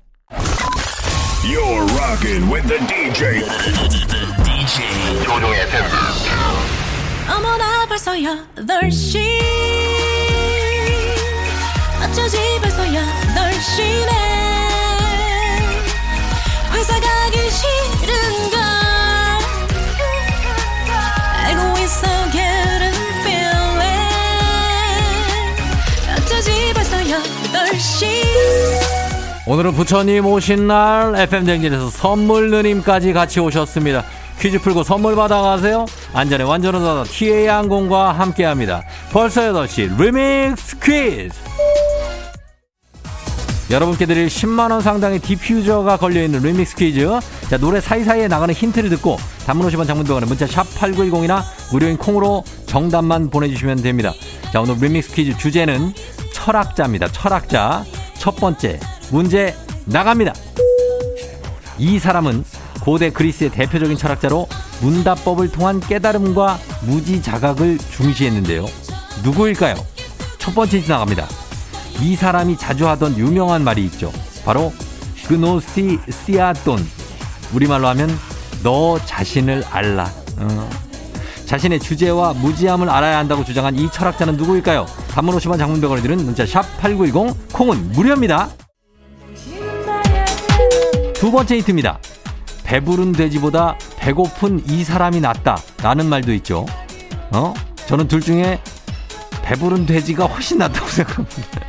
You're 1.44 1.84
rocking 2.00 2.50
with 2.52 2.66
the 2.68 2.80
DJ. 2.88 3.44
DJ 4.46 5.24
조종의 5.26 5.60
FM. 5.64 5.84
어머나 7.30 7.86
벌써 7.88 8.14
8시 8.14 9.20
어쩌지 12.02 12.38
벌써 12.62 12.84
8시네 12.84 14.12
회사 16.72 17.00
가기 17.00 17.38
싫은걸 17.52 18.63
오늘은 29.46 29.74
부처님 29.74 30.26
오신 30.26 30.68
날 30.68 31.16
FM 31.18 31.44
댕진에서 31.44 31.90
선물 31.90 32.50
누님까지 32.50 33.12
같이 33.12 33.42
오셨습니다. 33.42 34.06
퀴즈 34.40 34.58
풀고 34.60 34.84
선물 34.84 35.18
받아가세요. 35.18 35.86
안전에 36.14 36.46
완전한 36.46 36.82
사다 36.82 37.04
TA 37.04 37.48
항공과 37.48 38.14
함께합니다. 38.14 38.84
벌써 39.12 39.42
8시 39.42 40.00
리믹스 40.00 40.80
퀴즈. 40.80 41.36
여러분께 43.70 44.06
드릴 44.06 44.28
10만원 44.28 44.82
상당의 44.82 45.20
디퓨저가 45.20 45.98
걸려있는 45.98 46.42
리믹스 46.42 46.78
퀴즈. 46.78 47.06
자, 47.50 47.58
노래 47.58 47.82
사이사이에 47.82 48.30
나가는 48.30 48.54
힌트를 48.54 48.90
듣고 48.92 49.18
단문 49.46 49.68
50원 49.68 49.86
장문 49.86 50.05
100원에 50.05 50.26
문자 50.26 50.48
샵 50.48 50.64
8910이나 50.76 51.44
무료인 51.74 51.98
콩으로 51.98 52.46
정답만 52.66 53.30
보내주시면 53.30 53.82
됩니다. 53.82 54.14
자, 54.54 54.62
오늘 54.62 54.76
리믹스 54.76 55.14
퀴즈 55.14 55.38
주제는 55.38 55.94
철학자입니다. 56.32 57.10
철학자. 57.10 57.84
첫 58.18 58.38
번째 58.38 58.80
문제 59.14 59.56
나갑니다. 59.86 60.34
이 61.78 62.00
사람은 62.00 62.44
고대 62.82 63.12
그리스의 63.12 63.52
대표적인 63.52 63.96
철학자로 63.96 64.48
문답법을 64.82 65.52
통한 65.52 65.80
깨달음과 65.80 66.58
무지 66.82 67.22
자각을 67.22 67.78
중시했는데요. 67.78 68.66
누구일까요? 69.24 69.76
첫 70.40 70.56
번째 70.56 70.78
힌트 70.78 70.92
나갑니다. 70.92 71.28
이 72.02 72.16
사람이 72.16 72.58
자주 72.58 72.88
하던 72.90 73.16
유명한 73.16 73.64
말이 73.64 73.86
있죠. 73.86 74.12
바로 74.44 74.74
그노시 75.28 76.00
시아돈. 76.10 76.84
우리말로 77.54 77.88
하면 77.90 78.10
너 78.64 78.98
자신을 79.06 79.64
알라. 79.70 80.12
어. 80.38 80.70
자신의 81.46 81.82
주제와 81.82 82.34
무지함을 82.34 82.90
알아야 82.90 83.20
한다고 83.20 83.46
주장한 83.46 83.76
이 83.76 83.92
철학자는 83.92 84.38
누구일까요? 84.38 84.88
단문 85.12 85.38
50원 85.38 85.60
장문병원에 85.60 86.02
드는 86.02 86.26
문자 86.26 86.48
샵 86.48 86.64
8910 86.80 87.54
콩은 87.54 87.92
무료입니다. 87.92 88.50
두 91.24 91.32
번째 91.32 91.56
힌트입니다. 91.56 92.00
배부른 92.66 93.14
돼지보다 93.14 93.78
배고픈 93.98 94.62
이 94.68 94.84
사람이 94.84 95.22
낫다. 95.22 95.58
라는 95.82 96.08
말도 96.08 96.34
있죠. 96.34 96.66
어? 97.32 97.54
저는 97.86 98.10
둘 98.10 98.20
중에 98.20 98.60
배부른 99.42 99.86
돼지가 99.86 100.26
훨씬 100.26 100.58
낫다고 100.58 100.86
생각합니다. 100.92 101.62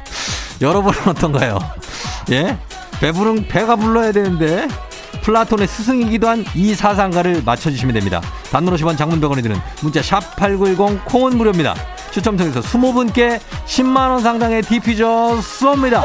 여러분은 0.61 0.99
어떤가요? 1.07 1.61
예? 2.33 2.59
배부른 2.99 3.47
배가 3.47 3.77
불러야 3.77 4.11
되는데 4.11 4.67
플라톤의 5.23 5.69
스승이기도 5.69 6.29
한 6.29 6.45
이 6.57 6.75
사상가를 6.75 7.45
맞춰주시면 7.45 7.95
됩니다. 7.95 8.21
단문 8.51 8.75
50원 8.75 8.99
장문 8.99 9.18
100원에 9.18 9.41
드는 9.41 9.57
문자 9.83 10.03
샵 10.03 10.35
8910 10.35 11.05
콩은 11.05 11.39
무료입니다. 11.39 11.77
추첨 12.11 12.37
통해서 12.37 12.61
20분께 12.61 13.39
10만원 13.67 14.21
상당의 14.21 14.63
디퓨저 14.63 15.39
쏩니다. 15.41 16.03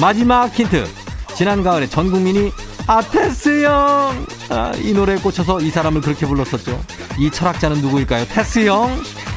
마지막 0.00 0.48
힌트. 0.48 0.86
지난 1.34 1.62
가을에 1.62 1.86
전 1.86 2.10
국민이 2.10 2.50
아 2.86 2.99
테스 2.99 3.64
형! 3.64 4.26
아, 4.50 4.72
이 4.76 4.92
노래에 4.92 5.16
꽂혀서 5.16 5.60
이 5.60 5.70
사람을 5.70 6.00
그렇게 6.00 6.26
불렀었죠. 6.26 6.78
이 7.18 7.30
철학자는 7.30 7.80
누구일까요? 7.80 8.24
테스 8.26 8.66
형! 8.66 8.90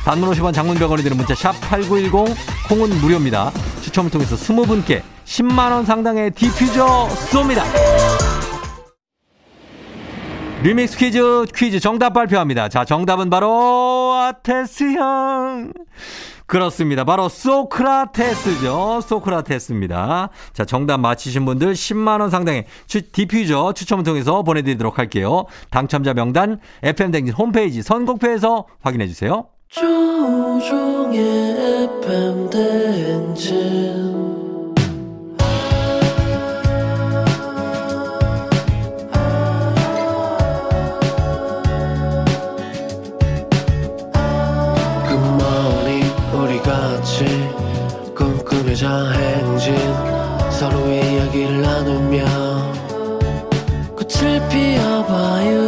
단문 0.04 0.30
50원 0.32 0.54
장문 0.54 0.77
100원에 0.77 1.04
드는 1.04 1.18
문자 1.18 1.34
샵 1.36 1.54
8910 1.62 2.36
콩은 2.70 2.90
무료입니다. 3.02 3.52
추첨을 3.82 4.12
통해서 4.12 4.36
20분께 4.36 5.02
10만원 5.26 5.86
상당의 5.86 6.32
디퓨저 6.32 7.08
쏩니다. 7.32 7.64
리믹스 10.64 10.98
퀴즈 10.98 11.46
퀴즈 11.56 11.80
정답 11.80 12.14
발표합니다. 12.14 12.70
자, 12.70 12.86
정답은 12.86 13.30
바로 13.30 14.14
아 14.16 14.29
테스 14.29 14.94
형. 14.94 15.72
그렇습니다. 16.46 17.04
바로 17.04 17.28
소크라테스죠. 17.28 19.02
소크라테스입니다. 19.02 20.30
자, 20.54 20.66
정답 20.66 21.00
맞히신 21.00 21.46
분들 21.46 21.74
10만원 21.74 22.30
상당의 22.30 22.66
추, 22.88 23.02
디퓨저 23.12 23.74
추첨을 23.74 24.04
통해서 24.04 24.44
보내드리도록 24.44 25.00
할게요. 25.00 25.46
당첨자 25.72 26.14
명단 26.14 26.60
FM댕진 26.84 27.34
홈페이지 27.34 27.82
선곡표에서 27.82 28.68
확인해주세요. 28.82 29.48
조우종의 29.70 31.20
FM 32.04 32.50
대행진 32.50 34.35
꿈꾸며자 48.76 49.12
행진 49.12 49.74
서로의 50.52 51.14
이야기를 51.16 51.62
나누며 51.62 52.26
꽃을 53.96 54.50
피워봐요 54.50 55.62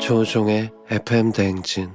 조종의 0.00 0.70
FM 0.90 1.32
대행진 1.32 1.90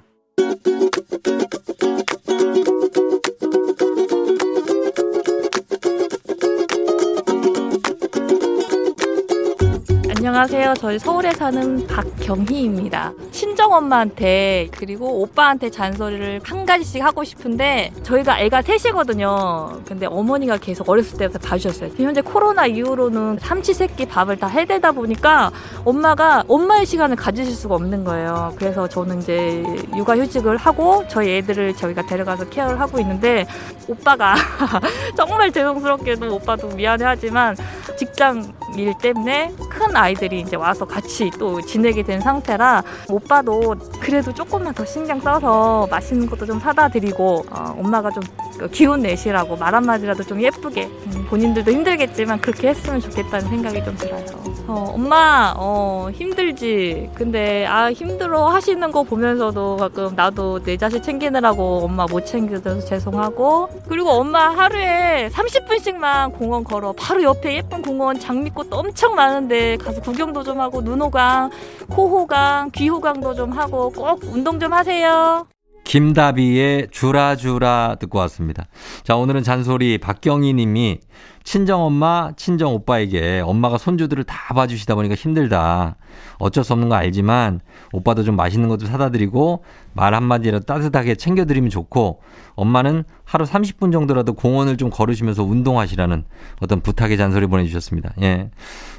안녕하세요. 10.15 10.73
저희 10.75 10.99
서울에 10.99 11.31
사는 11.31 11.87
박경희입니다. 11.87 13.13
친정 13.37 13.71
엄마한테 13.71 14.67
그리고 14.71 15.21
오빠한테 15.21 15.69
잔소리를 15.69 16.41
한 16.43 16.65
가지씩 16.65 17.03
하고 17.03 17.23
싶은데 17.23 17.91
저희가 18.01 18.39
애가 18.39 18.63
셋이거든요. 18.63 19.79
근데 19.85 20.07
어머니가 20.07 20.57
계속 20.57 20.89
어렸을 20.89 21.19
때부터 21.19 21.37
봐주셨어요. 21.47 21.91
현재 21.97 22.21
코로나 22.21 22.65
이후로는 22.65 23.37
삼치 23.39 23.75
새끼 23.75 24.07
밥을 24.07 24.37
다 24.37 24.47
해대다 24.47 24.91
보니까 24.91 25.51
엄마가 25.85 26.45
엄마의 26.47 26.87
시간을 26.87 27.15
가지실 27.15 27.53
수가 27.53 27.75
없는 27.75 28.03
거예요. 28.05 28.55
그래서 28.57 28.87
저는 28.87 29.19
이제 29.19 29.63
육아휴직을 29.95 30.57
하고 30.57 31.07
저희 31.07 31.37
애들을 31.37 31.75
저희가 31.75 32.07
데려가서 32.07 32.49
케어를 32.49 32.79
하고 32.79 32.99
있는데 32.99 33.45
오빠가 33.87 34.33
정말 35.15 35.51
죄송스럽게도 35.51 36.33
오빠도 36.33 36.69
미안해하지만 36.69 37.55
직장 37.97 38.51
일 38.75 38.93
때문에 38.97 39.53
큰 39.69 39.95
아이들이 39.95 40.41
이제 40.41 40.55
와서 40.55 40.85
같이 40.85 41.31
또 41.39 41.61
지내게 41.61 42.03
된 42.03 42.19
상태라 42.19 42.83
도 43.27 43.75
그래도 43.99 44.33
조금만 44.33 44.73
더 44.73 44.85
신경 44.85 45.19
써서 45.19 45.87
맛있는 45.91 46.27
것도 46.27 46.45
좀 46.45 46.59
사다 46.59 46.87
드리고 46.87 47.45
어, 47.49 47.75
엄마가 47.77 48.09
좀그 48.11 48.69
기운 48.71 49.01
내시라고 49.01 49.55
말 49.57 49.75
한마디라도 49.75 50.23
좀 50.23 50.41
예쁘게 50.41 50.85
음, 50.85 51.25
본인들도 51.29 51.71
힘들겠지만 51.71 52.39
그렇게 52.41 52.69
했으면 52.69 52.99
좋겠다는 52.99 53.49
생각이 53.49 53.83
좀 53.83 53.95
들어요. 53.97 54.25
어, 54.67 54.91
엄마 54.93 55.53
어, 55.55 56.09
힘들지. 56.13 57.09
근데 57.15 57.65
아 57.65 57.91
힘들어 57.91 58.49
하시는 58.49 58.91
거 58.91 59.03
보면서도 59.03 59.77
가끔 59.77 60.13
나도 60.15 60.61
내 60.63 60.75
자식 60.75 61.01
챙기느라고 61.01 61.85
엄마 61.85 62.05
못 62.05 62.25
챙겨줘서 62.25 62.85
죄송하고 62.85 63.69
그리고 63.87 64.09
엄마 64.09 64.49
하루에 64.49 65.29
30분씩만 65.31 66.37
공원 66.37 66.63
걸어 66.65 66.91
바로 66.91 67.23
옆에 67.23 67.55
예쁜 67.55 67.81
공원 67.81 68.19
장미꽃도 68.19 68.75
엄청 68.75 69.15
많은데 69.15 69.77
가서 69.77 70.01
구경도 70.01 70.43
좀 70.43 70.59
하고 70.59 70.81
눈호강, 70.81 71.49
코호강, 71.89 72.71
귀호강 72.71 73.16
도 73.21 73.33
좀 73.33 73.51
하고 73.51 73.89
꼭 73.91 74.23
운동 74.25 74.59
좀 74.59 74.73
하세요. 74.73 75.47
김다비의 75.83 76.89
주라주라 76.91 77.95
듣고 77.99 78.17
왔습니다. 78.19 78.65
자, 79.03 79.15
오늘은 79.15 79.43
잔소리 79.43 79.97
박경희 79.97 80.53
님이 80.53 80.99
친정엄마, 81.47 82.33
친정오빠에게 82.35 83.39
엄마가 83.39 83.77
손주들을 83.77 84.25
다 84.25 84.53
봐주시다 84.53 84.95
보니까 84.95 85.15
힘들다. 85.15 85.95
어쩔 86.39 86.65
수 86.65 86.73
없는 86.73 86.89
거 86.89 86.95
알지만 86.95 87.61
오빠도 87.93 88.23
좀 88.23 88.35
맛있는 88.35 88.67
것도 88.67 88.85
사다 88.85 89.11
드리고 89.11 89.63
말 89.93 90.13
한마디라도 90.13 90.65
따뜻하게 90.65 91.15
챙겨드리면 91.15 91.69
좋고 91.69 92.19
엄마는 92.55 93.05
하루 93.23 93.45
30분 93.45 93.93
정도라도 93.93 94.33
공원을 94.33 94.75
좀 94.75 94.89
걸으시면서 94.89 95.45
운동하시라는 95.45 96.25
어떤 96.59 96.81
부탁의 96.81 97.17
잔소리 97.17 97.47
보내주셨습니다. 97.47 98.11
예. 98.23 98.49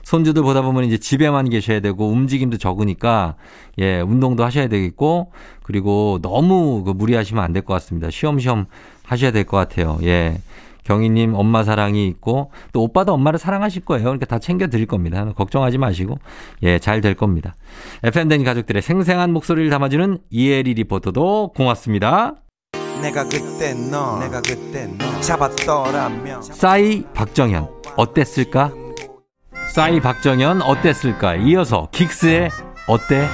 손주들 0.04 0.40
보다 0.42 0.62
보면 0.62 0.84
이제 0.84 0.96
집에만 0.96 1.50
계셔야 1.50 1.80
되고 1.80 2.08
움직임도 2.08 2.56
적으니까 2.56 3.34
예, 3.78 4.00
운동도 4.00 4.42
하셔야 4.42 4.68
되겠고 4.68 5.32
그리고 5.62 6.18
너무 6.22 6.82
그 6.82 6.92
무리하시면 6.92 7.44
안 7.44 7.52
될 7.52 7.60
것 7.66 7.74
같습니다. 7.74 8.08
쉬엄쉬엄 8.08 8.64
하셔야 9.04 9.32
될 9.32 9.44
것 9.44 9.58
같아요. 9.58 9.98
예. 10.04 10.38
경희님 10.88 11.34
엄마 11.34 11.64
사랑이 11.64 12.06
있고 12.08 12.50
또 12.72 12.82
오빠도 12.82 13.12
엄마를 13.12 13.38
사랑하실 13.38 13.84
거예요. 13.84 14.04
그러니까 14.04 14.24
다 14.24 14.38
챙겨 14.38 14.68
드릴 14.68 14.86
겁니다. 14.86 15.30
걱정하지 15.36 15.76
마시고 15.76 16.18
예, 16.62 16.78
잘 16.78 16.98
될 17.02 17.14
겁니다. 17.14 17.54
FM댕 18.02 18.42
가족들의 18.42 18.82
생생한 18.82 19.32
목소리를 19.32 19.70
담아주는 19.70 20.18
이혜리 20.30 20.74
리포터도 20.74 21.52
고맙습니다. 21.54 22.34
내가 23.02 23.22
그때 23.24 23.74
너 23.74 24.18
내가 24.18 24.40
그때 24.40 24.88
너 24.98 25.20
잡았더라면 25.20 26.42
싸이 26.42 27.04
박정현 27.14 27.68
어땠을까? 27.96 28.72
싸이 29.72 30.00
박정현 30.00 30.62
어땠을까? 30.62 31.36
이어서 31.36 31.88
긱스의 31.92 32.50
어때? 32.88 33.28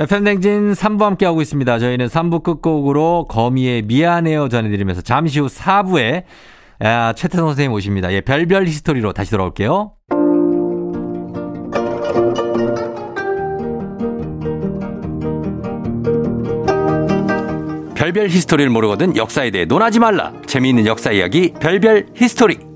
FM댕진 0.00 0.72
3부 0.72 1.02
함께하고 1.02 1.42
있습니다. 1.42 1.78
저희는 1.78 2.06
3부 2.06 2.42
끝곡으로 2.42 3.26
거미의 3.28 3.82
미안해요 3.82 4.48
전해드리면서 4.48 5.02
잠시 5.02 5.40
후 5.40 5.46
4부에 5.46 6.24
아, 6.78 7.12
최태성 7.14 7.48
선생님 7.48 7.72
오십니다. 7.74 8.10
예, 8.10 8.22
별별 8.22 8.66
히스토리로 8.66 9.12
다시 9.12 9.30
돌아올게요. 9.30 9.92
별별 17.94 18.30
히스토리를 18.30 18.70
모르거든 18.70 19.14
역사에 19.14 19.50
대해 19.50 19.66
논하지 19.66 19.98
말라. 19.98 20.32
재미있는 20.46 20.86
역사 20.86 21.12
이야기 21.12 21.52
별별 21.60 22.06
히스토리. 22.16 22.69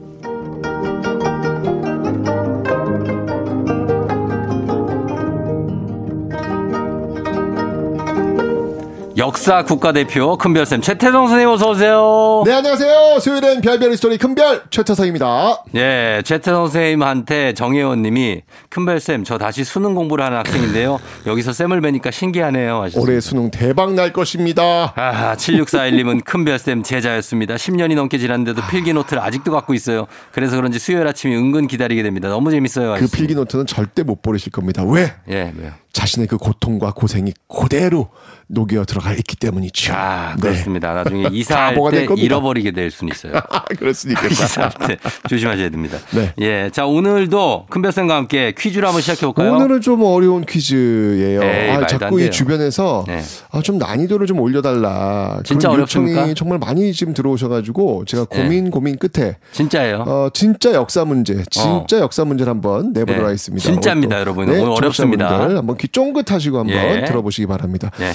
역사 9.16 9.62
국가대표 9.62 10.36
큰별쌤 10.36 10.80
최태성 10.80 11.28
선생님 11.28 11.48
어서 11.48 11.70
오세요. 11.70 12.42
네, 12.44 12.52
안녕하세요. 12.52 13.20
수요일엔 13.20 13.60
별별 13.60 13.96
스토리 13.96 14.18
큰별 14.18 14.64
최태성입니다. 14.70 15.62
예, 15.76 16.20
최태성 16.24 16.66
선생님한테 16.66 17.52
정혜원 17.52 18.02
님이 18.02 18.42
큰별쌤 18.70 19.22
저 19.22 19.38
다시 19.38 19.62
수능 19.62 19.94
공부를 19.94 20.24
하는 20.24 20.36
학생인데요. 20.38 20.98
여기서 21.26 21.52
쌤을 21.52 21.80
뵈니까 21.80 22.10
신기하네요. 22.10 22.82
하셨습니다. 22.82 23.00
올해 23.00 23.20
수능 23.20 23.52
대박 23.52 23.94
날 23.94 24.12
것입니다. 24.12 24.92
아, 24.96 25.36
7641님은 25.36 26.24
큰별쌤 26.24 26.82
제자였습니다. 26.82 27.54
10년이 27.54 27.94
넘게 27.94 28.18
지났는데도 28.18 28.62
필기노트를 28.68 29.22
아직도 29.22 29.52
갖고 29.52 29.74
있어요. 29.74 30.06
그래서 30.32 30.56
그런지 30.56 30.80
수요일 30.80 31.06
아침이 31.06 31.36
은근 31.36 31.68
기다리게 31.68 32.02
됩니다. 32.02 32.28
너무 32.28 32.50
재밌어요. 32.50 32.86
그 32.86 32.92
하셨습니다. 32.94 33.16
필기노트는 33.16 33.66
절대 33.66 34.02
못 34.02 34.22
버리실 34.22 34.50
겁니다. 34.50 34.82
왜? 34.84 35.12
예, 35.28 35.52
왜요? 35.56 35.83
자신의 35.94 36.26
그 36.26 36.36
고통과 36.36 36.92
고생이 36.92 37.32
그대로 37.48 38.08
녹여 38.46 38.84
들어가 38.84 39.12
있기 39.12 39.36
때문이죠. 39.36 39.94
아, 39.94 40.34
네. 40.36 40.40
그렇습니다. 40.42 40.92
나중에 40.92 41.28
이사할 41.32 41.76
때. 41.92 42.06
잃어버리게 42.16 42.72
될 42.72 42.90
수는 42.90 43.12
있어요. 43.14 43.32
그럴 43.78 43.94
수도 43.94 44.12
있겠다. 44.12 44.28
이사할 44.28 44.70
때 44.86 44.96
조심하셔야 45.28 45.70
됩니다. 45.70 45.96
네. 46.10 46.34
예. 46.40 46.68
자, 46.70 46.84
오늘도 46.84 47.66
큰별쌤과 47.70 48.14
함께 48.14 48.52
퀴즈를 48.58 48.86
한번 48.86 49.00
시작해 49.00 49.24
볼까요? 49.24 49.54
오늘은 49.54 49.80
좀 49.80 50.02
어려운 50.02 50.44
퀴즈예요. 50.44 51.42
에이, 51.42 51.70
아, 51.70 51.86
자꾸. 51.86 52.20
이 52.20 52.30
주변에서 52.30 53.04
네. 53.06 53.22
아, 53.50 53.62
좀 53.62 53.78
난이도를 53.78 54.26
좀 54.26 54.40
올려달라. 54.40 55.40
진짜 55.44 55.70
어렵습니까? 55.70 56.34
정말 56.34 56.58
많이 56.58 56.92
지금 56.92 57.14
들어오셔가지고 57.14 58.04
제가 58.04 58.26
네. 58.26 58.42
고민 58.42 58.70
고민 58.70 58.98
끝에 58.98 59.36
진짜예요. 59.52 60.04
어, 60.06 60.28
진짜 60.34 60.72
역사 60.74 61.04
문제, 61.04 61.42
진짜 61.50 61.98
역사 62.00 62.24
문제를 62.24 62.50
한번 62.50 62.92
내보도록 62.92 63.22
네. 63.22 63.24
하겠습니다. 63.26 63.62
진짜입니다, 63.64 64.18
여러분. 64.20 64.48
오늘 64.48 64.68
어렵습니다. 64.68 65.40
한번 65.44 65.76
귀 65.84 65.88
쫑긋하시고 65.88 66.60
한번 66.60 66.74
예. 66.76 67.04
들어보시기 67.04 67.46
바랍니다. 67.46 67.90
예. 68.00 68.12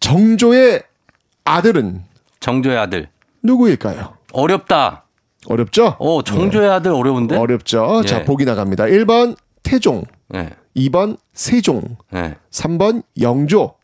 정조의 0.00 0.82
아들은 1.44 2.04
정조의 2.40 2.78
아들. 2.78 3.08
누구일까요? 3.42 4.16
어렵다. 4.32 5.04
어렵죠? 5.46 5.96
어, 5.98 6.22
정조의 6.22 6.70
아들 6.70 6.92
어려운데? 6.92 7.36
어렵죠. 7.36 8.00
예. 8.04 8.06
자, 8.06 8.24
보기 8.24 8.46
나갑니다. 8.46 8.84
1번 8.84 9.36
태종, 9.62 10.04
예. 10.34 10.50
2번 10.74 11.18
세종, 11.34 11.96
예. 12.14 12.36
3번 12.50 13.02
영조, 13.20 13.74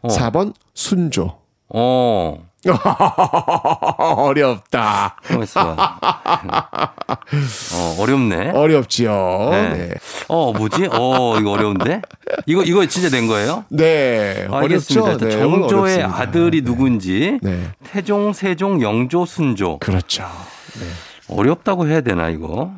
어. 0.00 0.08
4번 0.08 0.54
순조. 0.72 1.38
어. 1.68 2.48
어렵다. 3.98 5.16
가만있어 5.24 5.74
봐. 5.74 5.98
어, 7.74 7.96
어렵네. 7.98 8.50
어렵지요. 8.50 9.48
네. 9.50 9.68
네. 9.70 9.94
어, 10.28 10.52
뭐지? 10.52 10.88
어, 10.92 11.38
이거 11.40 11.52
어려운데? 11.52 12.02
이거, 12.46 12.62
이거 12.62 12.86
진짜 12.86 13.08
된 13.08 13.26
거예요? 13.26 13.64
네. 13.68 14.46
알겠습니다. 14.50 15.16
네, 15.18 15.30
정조의. 15.30 16.02
아들이 16.02 16.62
누군지 16.62 17.38
네. 17.42 17.70
태종, 17.84 18.32
세종, 18.32 18.80
영조, 18.80 19.26
순조. 19.26 19.78
그렇죠. 19.78 20.24
어렵다고 21.28 21.88
해야 21.88 22.00
되나 22.00 22.28
이거? 22.28 22.72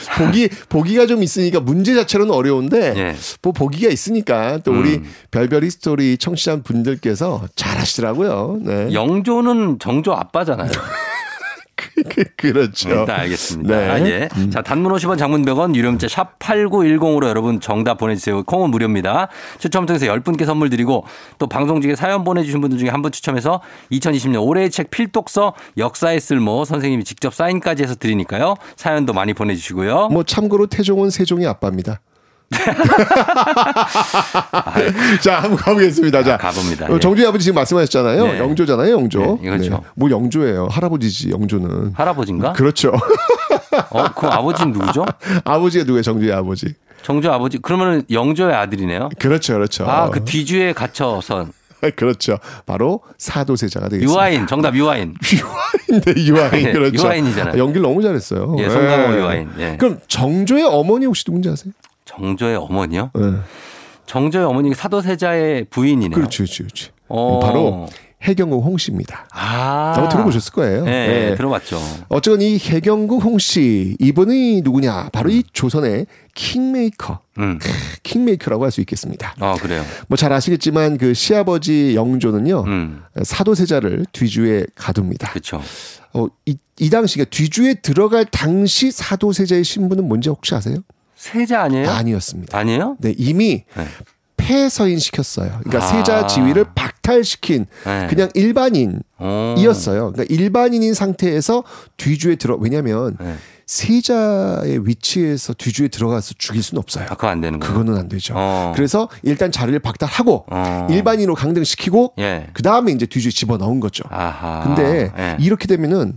보기 0.18 0.48
보기가 0.68 1.06
좀 1.06 1.22
있으니까 1.22 1.60
문제 1.60 1.94
자체로는 1.94 2.32
어려운데 2.32 2.94
예. 2.96 3.16
뭐 3.42 3.52
보기가 3.52 3.90
있으니까 3.90 4.58
또 4.58 4.72
우리 4.72 4.96
음. 4.96 5.04
별별 5.30 5.64
히스토리 5.64 6.18
청취자 6.18 6.62
분들께서 6.62 7.42
잘하시더라고요. 7.56 8.58
네. 8.62 8.92
영조는 8.92 9.78
정조 9.78 10.12
아빠잖아요. 10.12 10.70
그렇죠. 12.36 12.88
일단 12.88 13.20
알겠습니다. 13.20 13.76
네. 13.76 13.88
아, 13.88 14.00
예. 14.00 14.28
자, 14.50 14.62
단문 14.62 14.92
50원 14.92 15.18
장문 15.18 15.44
100원 15.44 15.74
유료 15.74 15.90
문자 15.90 16.08
샵 16.08 16.38
8910으로 16.38 17.26
여러분 17.28 17.60
정답 17.60 17.98
보내주세요. 17.98 18.42
콩은 18.44 18.70
무료입니다. 18.70 19.28
추첨 19.58 19.86
통해서 19.86 20.06
10분께 20.06 20.44
선물 20.46 20.70
드리고 20.70 21.04
또 21.38 21.46
방송 21.48 21.80
중에 21.80 21.94
사연 21.96 22.24
보내주신 22.24 22.60
분들 22.60 22.78
중에 22.78 22.88
한 22.88 23.00
분 23.00 23.10
추첨해서 23.12 23.62
2020년 23.92 24.46
올해의 24.46 24.70
책 24.70 24.90
필독서 24.90 25.54
역사의 25.78 26.20
쓸모 26.20 26.64
선생님이 26.66 27.04
직접 27.04 27.34
사인까지 27.34 27.82
해서 27.82 27.94
드리니까요. 27.94 28.56
사연도 28.76 29.12
많이 29.14 29.32
보내주시고요. 29.34 30.08
뭐 30.08 30.22
참고로 30.22 30.66
태종은 30.66 31.08
세종의 31.10 31.46
아빠입니다. 31.46 32.00
자, 35.22 35.40
한번 35.40 35.56
가보겠습니다. 35.56 36.22
자, 36.24 36.36
가봅니다. 36.36 36.86
어, 36.86 36.96
예. 36.96 37.00
정주희 37.00 37.26
아버지 37.26 37.44
지금 37.44 37.54
말씀하셨잖아요. 37.56 38.24
네. 38.24 38.38
영조잖아요, 38.38 38.92
영조. 38.92 39.38
네, 39.40 39.50
그렇죠. 39.50 39.82
뭘 39.94 40.10
영조예요? 40.10 40.68
할아버지지, 40.70 41.30
영조는. 41.30 41.92
할아버지인가? 41.94 42.52
그렇죠. 42.54 42.92
어, 43.90 44.12
그럼 44.14 44.32
아버지는 44.32 44.72
누구죠? 44.72 45.04
아버지가 45.44 45.84
누구예요? 45.84 46.02
정주희 46.02 46.32
아버지. 46.32 46.74
정조 47.02 47.32
아버지. 47.32 47.58
그러면 47.58 48.02
영조의 48.10 48.54
아들이네요. 48.54 49.10
그렇죠, 49.18 49.54
그렇죠. 49.54 49.84
아, 49.86 50.10
그 50.10 50.24
뒤주에 50.24 50.72
갇혀선 50.72 51.52
그렇죠. 51.96 52.38
바로 52.66 53.00
사도세자가 53.16 53.88
되겠습니다. 53.88 54.12
유아인. 54.12 54.46
정답 54.46 54.74
유아인. 54.74 55.14
네, 55.88 56.26
유아인. 56.26 56.66
예, 56.68 56.72
그렇죠. 56.72 57.06
유아인이잖아요. 57.06 57.54
아, 57.54 57.58
연기를 57.58 57.82
너무 57.82 58.02
잘했어요. 58.02 58.54
예, 58.58 58.68
송강호 58.68 59.18
유아인. 59.18 59.50
예. 59.58 59.76
그럼 59.78 59.98
정조의 60.06 60.64
어머니 60.64 61.06
혹시 61.06 61.24
누군지 61.24 61.48
아세요? 61.48 61.72
정조의 62.20 62.56
어머니요? 62.56 63.10
네. 63.14 63.22
정조의 64.06 64.44
어머니가 64.44 64.74
사도세자의 64.74 65.64
부인이네요. 65.70 66.10
그렇지, 66.14 66.38
그렇지, 66.38 66.58
그렇지. 66.64 66.88
어. 67.08 67.40
바로 67.40 67.88
해경국 68.22 68.62
홍씨입니다. 68.62 69.28
아. 69.32 69.92
한번 69.94 70.10
들어보셨을 70.10 70.52
거예요. 70.52 70.84
네, 70.84 71.34
들어봤죠. 71.36 71.80
어쨌건 72.10 72.42
이 72.42 72.58
혜경궁 72.58 73.24
홍씨 73.24 73.96
이분이 73.98 74.60
누구냐? 74.62 75.08
바로 75.10 75.30
이 75.30 75.42
조선의 75.54 76.04
킹메이커, 76.34 77.20
음. 77.38 77.58
킹메이커라고 78.02 78.64
할 78.64 78.70
수 78.70 78.82
있겠습니다. 78.82 79.34
아, 79.40 79.54
그래요. 79.54 79.82
뭐 80.08 80.16
잘 80.16 80.34
아시겠지만 80.34 80.98
그 80.98 81.14
시아버지 81.14 81.94
영조는요 81.94 82.64
음. 82.66 83.02
사도세자를 83.22 84.04
뒤주에 84.12 84.66
가둡니다. 84.74 85.30
그렇죠. 85.30 85.62
어, 86.12 86.26
이, 86.44 86.56
이 86.78 86.90
당시가 86.90 87.24
뒤주에 87.30 87.74
들어갈 87.74 88.26
당시 88.26 88.90
사도세자의 88.90 89.64
신분은 89.64 90.06
뭔지 90.06 90.28
혹시 90.28 90.54
아세요? 90.54 90.76
세자 91.20 91.60
아니에요? 91.64 91.90
아니었습니다. 91.90 92.56
아니에요? 92.56 92.96
네, 92.98 93.14
이미 93.18 93.64
네. 93.76 93.86
폐서인 94.38 94.98
시켰어요. 94.98 95.60
그러니까 95.62 95.84
아. 95.84 95.86
세자 95.86 96.26
지위를 96.26 96.64
박탈시킨 96.74 97.66
네. 97.84 98.06
그냥 98.08 98.30
일반인이었어요. 98.32 99.02
어. 99.18 100.12
그러니까 100.12 100.24
일반인인 100.30 100.94
상태에서 100.94 101.62
뒤주에 101.98 102.36
들어 102.36 102.56
왜냐하면 102.56 103.18
네. 103.20 103.34
세자의 103.66 104.86
위치에서 104.86 105.52
뒤주에 105.52 105.88
들어가서 105.88 106.36
죽일 106.38 106.62
수는 106.62 106.80
없어요. 106.80 107.04
아, 107.04 107.14
그거 107.14 107.28
안 107.28 107.42
되는 107.42 107.60
거예요. 107.60 107.70
그거는 107.70 108.00
안 108.00 108.08
되죠. 108.08 108.32
어. 108.34 108.72
그래서 108.74 109.10
일단 109.22 109.52
자리를 109.52 109.78
박탈하고 109.78 110.46
어. 110.50 110.86
일반인으로 110.88 111.34
강등시키고 111.34 112.14
예. 112.18 112.46
그 112.54 112.62
다음에 112.62 112.92
이제 112.92 113.04
뒤주에 113.04 113.30
집어 113.30 113.58
넣은 113.58 113.78
거죠. 113.80 114.04
아하. 114.08 114.62
근데 114.64 115.12
예. 115.18 115.36
이렇게 115.38 115.66
되면은 115.66 116.16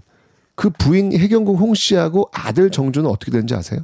그 0.55 0.69
부인 0.69 1.11
해경궁 1.11 1.57
홍 1.57 1.73
씨하고 1.73 2.29
아들 2.31 2.69
정조는 2.69 3.09
어떻게 3.09 3.31
되는지 3.31 3.53
아세요? 3.53 3.81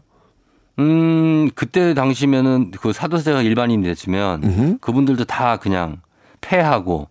음, 0.77 1.49
그때 1.55 1.93
당시면은 1.93 2.71
그 2.79 2.93
사도세자가 2.93 3.41
일반인이 3.41 3.83
됐으면 3.83 4.43
음흠. 4.43 4.77
그분들도 4.79 5.25
다 5.25 5.57
그냥 5.57 6.01
폐하고 6.41 7.09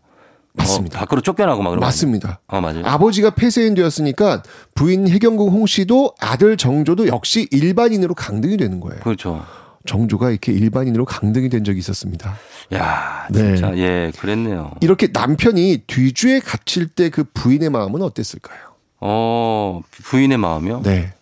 맞습니다. 0.55 0.99
어, 0.99 1.01
밖으로 1.01 1.21
쫓겨나고 1.21 1.63
막 1.63 1.79
맞습니다. 1.79 2.41
거 2.47 2.57
아니에요? 2.57 2.81
어, 2.81 2.83
맞아요. 2.83 2.95
아버지가 2.95 3.31
폐쇄인 3.31 3.75
되었으니까 3.75 4.43
부인 4.75 5.07
해경궁 5.09 5.49
홍 5.51 5.67
씨도 5.67 6.15
아들 6.21 6.57
정조도 6.57 7.07
역시 7.09 7.47
일반인으로 7.51 8.15
강등이 8.15 8.57
되는 8.57 8.81
거예요. 8.81 9.01
그렇죠. 9.03 9.45
정조가 9.87 10.31
이렇게 10.31 10.53
일반인으로 10.53 11.05
강등이 11.05 11.49
된 11.49 11.63
적이 11.65 11.79
있었습니다. 11.79 12.35
야, 12.75 13.27
네. 13.31 13.55
진짜 13.57 13.77
예, 13.77 14.11
그랬네요. 14.19 14.73
이렇게 14.81 15.09
남편이 15.13 15.85
뒤주에 15.87 16.41
갇힐 16.41 16.89
때 16.89 17.09
그 17.11 17.25
부인의 17.33 17.71
마음은 17.71 18.03
어땠을까요? 18.03 18.59
어, 19.01 19.81
부인의 19.93 20.39
마음이요? 20.39 20.83
네. 20.83 21.13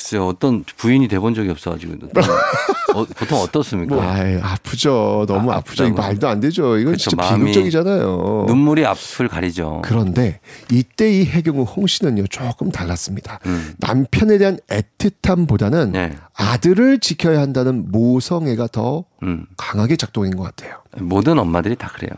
글쎄요, 0.00 0.26
어떤 0.26 0.64
부인이 0.64 1.06
돼본 1.08 1.34
적이 1.34 1.50
없어가지고. 1.50 2.08
어, 2.94 3.04
보통 3.04 3.38
어떻습니까? 3.38 3.94
뭐, 3.94 4.02
아이, 4.02 4.36
아프죠. 4.40 5.26
너무 5.28 5.52
아, 5.52 5.56
아, 5.56 5.60
프죠. 5.60 5.88
말도 5.90 6.26
안 6.26 6.40
되죠. 6.40 6.78
이건 6.78 6.94
그쵸, 6.94 7.10
진짜 7.10 7.36
비극적이잖아요. 7.36 8.46
눈물이 8.48 8.84
앞을 8.86 9.28
가리죠. 9.28 9.82
그런데 9.84 10.40
이때 10.72 11.12
이 11.12 11.24
해경우 11.24 11.64
홍 11.64 11.86
씨는요 11.86 12.26
조금 12.28 12.72
달랐습니다. 12.72 13.38
음. 13.46 13.74
남편에 13.78 14.38
대한 14.38 14.58
애틋함보다는 14.68 15.90
네. 15.90 16.16
아들을 16.34 16.98
지켜야 16.98 17.40
한다는 17.40 17.90
모성애가 17.92 18.68
더 18.68 19.04
음. 19.22 19.46
강하게 19.56 19.96
작동한 19.96 20.34
것 20.34 20.42
같아요. 20.42 20.76
모든 20.96 21.38
엄마들이 21.38 21.76
다 21.76 21.88
그래요. 21.94 22.10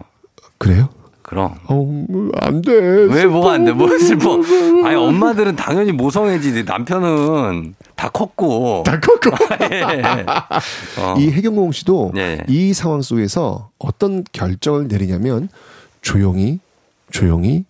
그래요? 0.57 0.89
그럼. 1.33 1.55
어, 1.67 2.29
안 2.43 2.61
돼. 2.61 2.75
왜 2.75 3.25
뭐가 3.25 3.53
안 3.53 3.65
돼? 3.65 3.73
뭐 3.73 3.89
슬퍼. 3.99 4.35
아니, 4.85 4.95
엄마들은 4.95 5.57
당연히 5.57 5.91
모성애지. 5.91 6.65
남편은 6.65 7.75
다 7.97 8.11
컸고. 8.11 8.83
다 8.85 9.01
컸고. 9.01 9.31
예. 9.73 10.03
어. 11.01 11.15
이 11.17 11.31
해경우 11.31 11.63
홍 11.63 11.73
씨도 11.73 12.11
네. 12.13 12.39
이 12.49 12.75
상황 12.75 13.01
속에서 13.01 13.71
어떤 13.79 14.25
결정을 14.33 14.89
내리냐면 14.89 15.49
조용히 16.03 16.61
조용히 17.11 17.65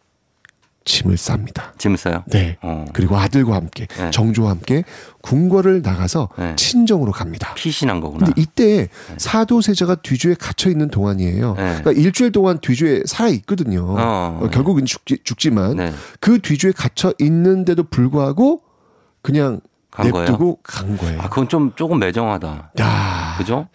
짐을 0.84 1.16
쌉니다. 1.16 1.76
짐을 1.78 1.96
싸요? 1.96 2.24
네. 2.26 2.56
어. 2.62 2.84
그리고 2.92 3.16
아들과 3.16 3.54
함께 3.54 3.86
네. 3.86 4.10
정조와 4.10 4.50
함께 4.50 4.84
궁궐을 5.22 5.82
나가서 5.82 6.28
네. 6.38 6.56
친정으로 6.56 7.12
갑니다. 7.12 7.54
피신한 7.54 8.00
거구나. 8.00 8.26
근데 8.26 8.40
이때 8.40 8.88
사도세자가 9.18 9.96
뒤주에 9.96 10.34
갇혀 10.34 10.70
있는 10.70 10.88
동안이에요. 10.88 11.54
네. 11.54 11.62
그러니까 11.80 11.92
일주일 11.92 12.32
동안 12.32 12.58
뒤주에 12.60 13.02
살아 13.06 13.28
있거든요. 13.30 13.94
어, 13.98 14.48
결국은 14.52 14.84
죽지, 14.84 15.18
죽지만 15.24 15.76
네. 15.76 15.92
그 16.20 16.40
뒤주에 16.40 16.72
갇혀 16.72 17.12
있는데도 17.18 17.84
불구하고 17.84 18.62
그냥 19.22 19.60
간 19.90 20.10
거예요? 20.10 20.24
냅두고 20.26 20.58
간 20.62 20.96
거예요. 20.96 21.20
아, 21.20 21.28
그건 21.28 21.48
좀 21.48 21.72
조금 21.76 21.98
매정하다. 21.98 22.72
야. 22.80 23.34
그죠? 23.38 23.68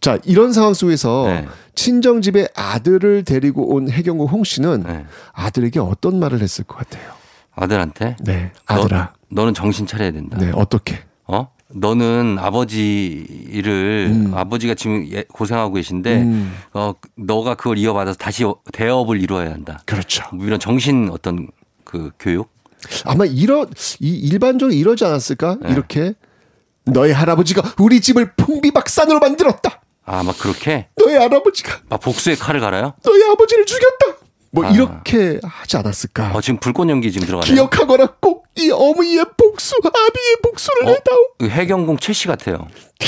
자, 0.00 0.18
이런 0.24 0.52
상황 0.52 0.72
속에서 0.74 1.24
네. 1.26 1.46
친정 1.74 2.22
집에 2.22 2.48
아들을 2.54 3.24
데리고 3.24 3.74
온 3.74 3.90
해경국 3.90 4.30
홍 4.30 4.44
씨는 4.44 4.82
네. 4.86 5.04
아들에게 5.32 5.78
어떤 5.78 6.18
말을 6.18 6.40
했을 6.40 6.64
것 6.64 6.76
같아요? 6.78 7.12
아들한테? 7.54 8.16
네, 8.20 8.52
아들아. 8.66 9.12
너, 9.30 9.44
는 9.44 9.52
정신 9.54 9.86
차려야 9.86 10.12
된다. 10.12 10.38
네, 10.38 10.50
어떻게? 10.54 11.00
어? 11.26 11.48
너는 11.72 12.38
아버지를 12.40 14.30
아버지가 14.32 14.74
지금 14.74 15.06
예- 15.12 15.22
고생하고 15.24 15.74
계신데 15.74 16.22
음. 16.22 16.52
어 16.72 16.94
너가 17.16 17.54
그걸 17.54 17.78
이어받아서 17.78 18.18
다시 18.18 18.44
대업을 18.72 19.20
이루어야 19.20 19.52
한다. 19.52 19.80
그렇죠. 19.84 20.24
뭐 20.34 20.44
이런 20.46 20.58
정신 20.58 21.08
어떤 21.12 21.46
그 21.84 22.10
교육? 22.18 22.50
아마 23.04 23.24
이러 23.24 23.66
이 24.00 24.08
일반적으로 24.10 24.74
이러지 24.74 25.04
않았을까? 25.04 25.58
네. 25.62 25.70
이렇게 25.70 26.14
너의 26.84 27.12
할아버지가 27.12 27.74
우리 27.78 28.00
집을 28.00 28.32
풍비박산으로 28.36 29.20
만들었다. 29.20 29.79
아, 30.10 30.24
막 30.24 30.36
그렇게 30.38 30.88
너의 30.96 31.16
할아버지가 31.18 31.82
막 31.88 32.00
복수의 32.00 32.34
칼을 32.36 32.58
갈아요? 32.60 32.94
너의 33.04 33.22
아버지를 33.30 33.64
죽였다. 33.64 34.16
뭐 34.50 34.66
아. 34.66 34.70
이렇게 34.70 35.38
하지 35.44 35.76
않았을까? 35.76 36.32
어, 36.34 36.40
지금 36.40 36.58
불꽃 36.58 36.88
연기 36.88 37.12
지금 37.12 37.28
들어가네요. 37.28 37.54
기억하거나 37.54 38.16
꼭이 38.20 38.72
어머니의 38.72 39.24
복수, 39.36 39.76
아비의 39.84 40.36
복수를 40.42 40.86
어? 40.86 40.90
해다오. 40.90 41.16
그 41.38 41.48
해경공 41.48 41.98
최씨 41.98 42.26
같아요. 42.26 42.66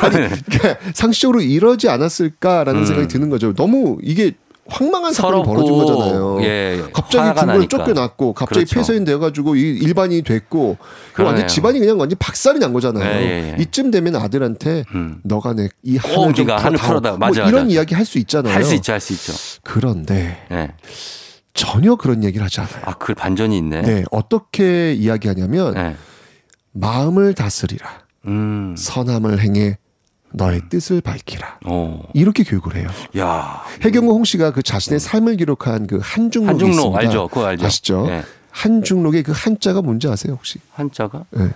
그러니까 0.00 0.78
상식적으로 0.94 1.42
이러지 1.42 1.90
않았을까라는 1.90 2.80
음. 2.80 2.86
생각이 2.86 3.08
드는 3.08 3.28
거죠. 3.28 3.52
너무 3.52 3.98
이게 4.02 4.32
황망한 4.66 5.12
사건이 5.12 5.42
벌어진 5.44 5.74
거잖아요. 5.74 6.42
예, 6.42 6.82
갑자기 6.92 7.18
화가 7.18 7.40
궁궐 7.42 7.54
나니까. 7.56 7.76
쫓겨났고 7.76 8.32
갑자기 8.32 8.64
그렇죠. 8.64 8.76
폐쇄인 8.76 9.04
돼가지고 9.04 9.56
이 9.56 9.60
일반인이 9.60 10.22
됐고. 10.22 10.78
완전 11.18 11.46
집안이 11.46 11.78
그냥 11.78 11.98
완전 12.00 12.18
박살이 12.18 12.58
난 12.58 12.72
거잖아요. 12.72 13.04
예, 13.04 13.20
예, 13.22 13.56
예. 13.58 13.62
이쯤 13.62 13.90
되면 13.90 14.16
아들한테 14.16 14.84
음. 14.94 15.20
너가 15.22 15.52
내이꼭 15.52 16.10
한을 16.16 16.34
좀. 16.34 16.46
풀어다. 16.46 17.10
뭐 17.10 17.18
맞아, 17.18 17.42
이런 17.46 17.64
맞아. 17.64 17.74
이야기 17.74 17.94
할 17.94 18.04
수 18.06 18.18
있잖아요. 18.18 18.52
할 18.54 18.64
수 18.64 18.74
있죠, 18.74 18.92
할 18.92 19.00
수 19.00 19.12
있죠. 19.12 19.32
그런데 19.62 20.44
예. 20.50 20.70
전혀 21.52 21.94
그런 21.96 22.24
얘기를 22.24 22.44
하지 22.44 22.60
않아요. 22.60 22.82
아, 22.84 22.94
그 22.94 23.14
반전이 23.14 23.56
있네. 23.58 23.82
네, 23.82 24.04
어떻게 24.10 24.92
이야기하냐면 24.94 25.74
네. 25.74 25.96
마음을 26.72 27.34
다스리라, 27.34 27.86
음. 28.26 28.74
선함을 28.76 29.40
행해 29.40 29.78
너의 30.34 30.62
뜻을 30.68 31.00
밝히라. 31.00 31.58
어. 31.64 32.02
이렇게 32.12 32.42
교육을 32.42 32.76
해요. 32.76 32.88
야. 33.18 33.62
해경호 33.82 34.12
홍 34.12 34.24
씨가 34.24 34.52
그 34.52 34.62
자신의 34.62 34.98
삶을 35.00 35.36
기록한 35.36 35.86
그 35.86 36.00
한중록이 36.02 36.48
한중록 36.48 36.74
있습니다. 36.74 36.98
알죠? 36.98 37.28
그거 37.28 37.46
알죠? 37.46 37.66
아시죠? 37.66 38.06
예. 38.08 38.22
한중록의 38.50 39.22
그 39.22 39.32
한자가 39.34 39.82
뭔지 39.82 40.08
아세요 40.08 40.34
혹시? 40.34 40.58
한자가? 40.72 41.24
네. 41.30 41.50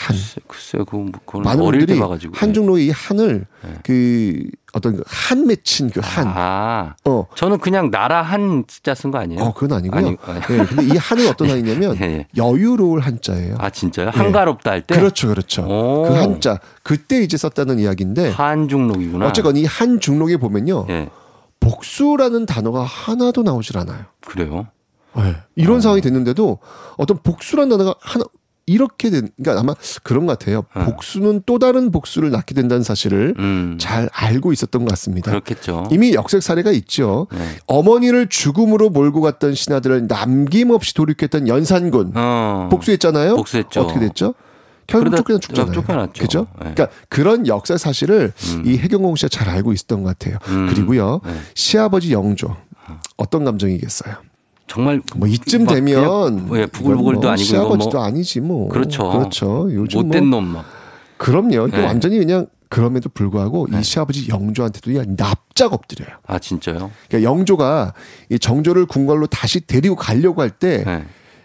한. 0.00 0.16
글쎄, 0.16 0.40
글쎄 0.46 0.78
그거 0.78 0.96
뭐- 0.98 1.10
그건 1.26 1.42
많은 1.42 1.62
어릴 1.62 1.80
때 1.80 1.86
분들이 1.86 2.00
봐가지고. 2.00 2.32
한중록의 2.36 2.86
이 2.86 2.90
한을 2.90 3.46
네. 3.62 3.74
그 3.84 4.42
어떤 4.72 4.96
그한 4.96 5.46
맺힌 5.46 5.90
그 5.90 6.00
한. 6.02 6.26
아. 6.28 6.94
어. 7.04 7.26
저는 7.34 7.58
그냥 7.58 7.90
나라 7.90 8.22
한 8.22 8.64
숫자 8.68 8.94
쓴 8.94 9.10
거 9.10 9.18
아니에요? 9.18 9.42
어, 9.42 9.52
그건 9.52 9.78
아니고요. 9.78 9.98
아니, 9.98 10.16
아니. 10.26 10.40
예, 10.58 10.64
근데 10.64 10.84
이 10.86 10.96
한은 10.96 11.28
어떤 11.28 11.50
한이냐면 11.50 11.96
예, 12.00 12.02
예. 12.04 12.26
여유로울 12.36 13.00
한자예요. 13.00 13.56
아 13.58 13.68
진짜요? 13.70 14.10
한가롭다 14.10 14.70
할 14.70 14.82
때? 14.82 14.96
그렇죠, 14.96 15.28
그렇죠. 15.28 15.62
오. 15.62 16.04
그 16.08 16.14
한자 16.14 16.58
그때 16.82 17.20
이제 17.22 17.36
썼다는 17.36 17.78
이야기인데 17.78 18.30
한중록이구나. 18.30 19.26
어쨌건 19.26 19.56
이 19.56 19.64
한중록에 19.66 20.36
보면요 20.38 20.86
예. 20.88 21.08
복수라는 21.60 22.46
단어가 22.46 22.82
하나도 22.84 23.42
나오질 23.42 23.76
않아요. 23.78 24.04
그래요? 24.26 24.66
네. 25.16 25.36
이런 25.56 25.80
상황이 25.80 26.00
됐는데도 26.00 26.58
어떤 26.96 27.18
복수라는 27.22 27.68
단어가 27.76 27.94
하나 28.00 28.24
이렇게 28.70 29.10
된 29.10 29.28
그러니까 29.36 29.60
아마 29.60 29.74
그런 30.04 30.26
것 30.26 30.38
같아요. 30.38 30.62
복수는 30.72 31.42
또 31.44 31.58
다른 31.58 31.90
복수를 31.90 32.30
낳게 32.30 32.54
된다는 32.54 32.84
사실을 32.84 33.34
음. 33.36 33.76
잘 33.80 34.08
알고 34.12 34.52
있었던 34.52 34.84
것 34.84 34.90
같습니다. 34.90 35.32
그렇겠죠. 35.32 35.88
이미 35.90 36.14
역색 36.14 36.40
사례가 36.40 36.70
있죠. 36.72 37.26
네. 37.32 37.38
어머니를 37.66 38.28
죽음으로 38.28 38.90
몰고 38.90 39.22
갔던 39.22 39.56
신하들을 39.56 40.06
남김없이 40.06 40.94
돌이켰던 40.94 41.48
연산군 41.48 42.12
어. 42.14 42.68
복수했잖아요. 42.70 43.34
복수했죠. 43.34 43.80
어떻게 43.80 43.98
됐죠? 43.98 44.34
결국 44.86 45.16
쫓겨나 45.16 45.38
죽잖아요. 45.40 45.72
쫓겨났죠. 45.72 46.22
그죠? 46.22 46.46
네. 46.62 46.72
그러니까 46.74 46.88
그런 47.08 47.48
역사 47.48 47.76
사실을 47.76 48.32
음. 48.54 48.62
이 48.66 48.76
해경공 48.76 49.16
씨가 49.16 49.28
잘 49.28 49.48
알고 49.48 49.72
있었던 49.72 50.04
것 50.04 50.16
같아요. 50.16 50.38
음. 50.48 50.68
그리고요. 50.68 51.20
네. 51.24 51.32
시아버지 51.54 52.12
영조 52.12 52.56
어떤 53.16 53.44
감정이겠어요? 53.44 54.14
정말 54.70 55.02
뭐 55.16 55.26
이쯤 55.26 55.64
막 55.64 55.74
되면 55.74 56.46
그냥, 56.46 56.62
예, 56.62 56.66
부글부글도 56.66 57.20
뭐 57.22 57.30
아니고 57.30 57.44
시아버지도 57.44 57.90
뭐- 57.98 58.04
아니지 58.06 58.40
뭐. 58.40 58.68
그렇죠. 58.68 59.10
그렇죠. 59.10 59.68
요즘 59.72 60.02
못된 60.06 60.26
뭐 60.26 60.40
놈 60.40 60.52
막. 60.52 60.64
그럼요. 61.16 61.68
네. 61.70 61.84
완전히 61.84 62.18
그냥 62.18 62.46
그럼에도 62.68 63.08
불구하고 63.08 63.66
네. 63.68 63.80
이 63.80 63.82
시아버지 63.82 64.28
영조한테도 64.28 64.92
그냥 64.92 65.16
납작 65.16 65.72
엎드려요. 65.72 66.16
아 66.24 66.38
진짜요? 66.38 66.92
그러니까 67.08 67.28
영조가 67.28 67.94
이 68.30 68.38
정조를 68.38 68.86
궁궐로 68.86 69.26
다시 69.26 69.58
데리고 69.60 69.96
가려고 69.96 70.40
할때 70.40 70.84
네. 70.86 71.04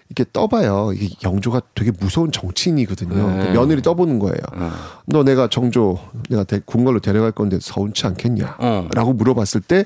이렇게 0.09 0.29
떠봐요. 0.31 0.91
이게 0.93 1.15
영조가 1.23 1.61
되게 1.73 1.91
무서운 1.99 2.31
정치인이거든요. 2.31 3.15
네. 3.15 3.21
그러니까 3.23 3.53
며느리 3.53 3.81
떠보는 3.81 4.19
거예요. 4.19 4.37
어. 4.53 4.71
너 5.07 5.23
내가 5.23 5.47
정조 5.49 5.97
내가 6.29 6.43
대- 6.43 6.61
궁궐로 6.63 6.99
데려갈 6.99 7.31
건데 7.31 7.57
서운치 7.59 8.05
않겠냐? 8.05 8.57
어. 8.59 8.87
라고 8.93 9.13
물어봤을 9.13 9.61
때 9.61 9.83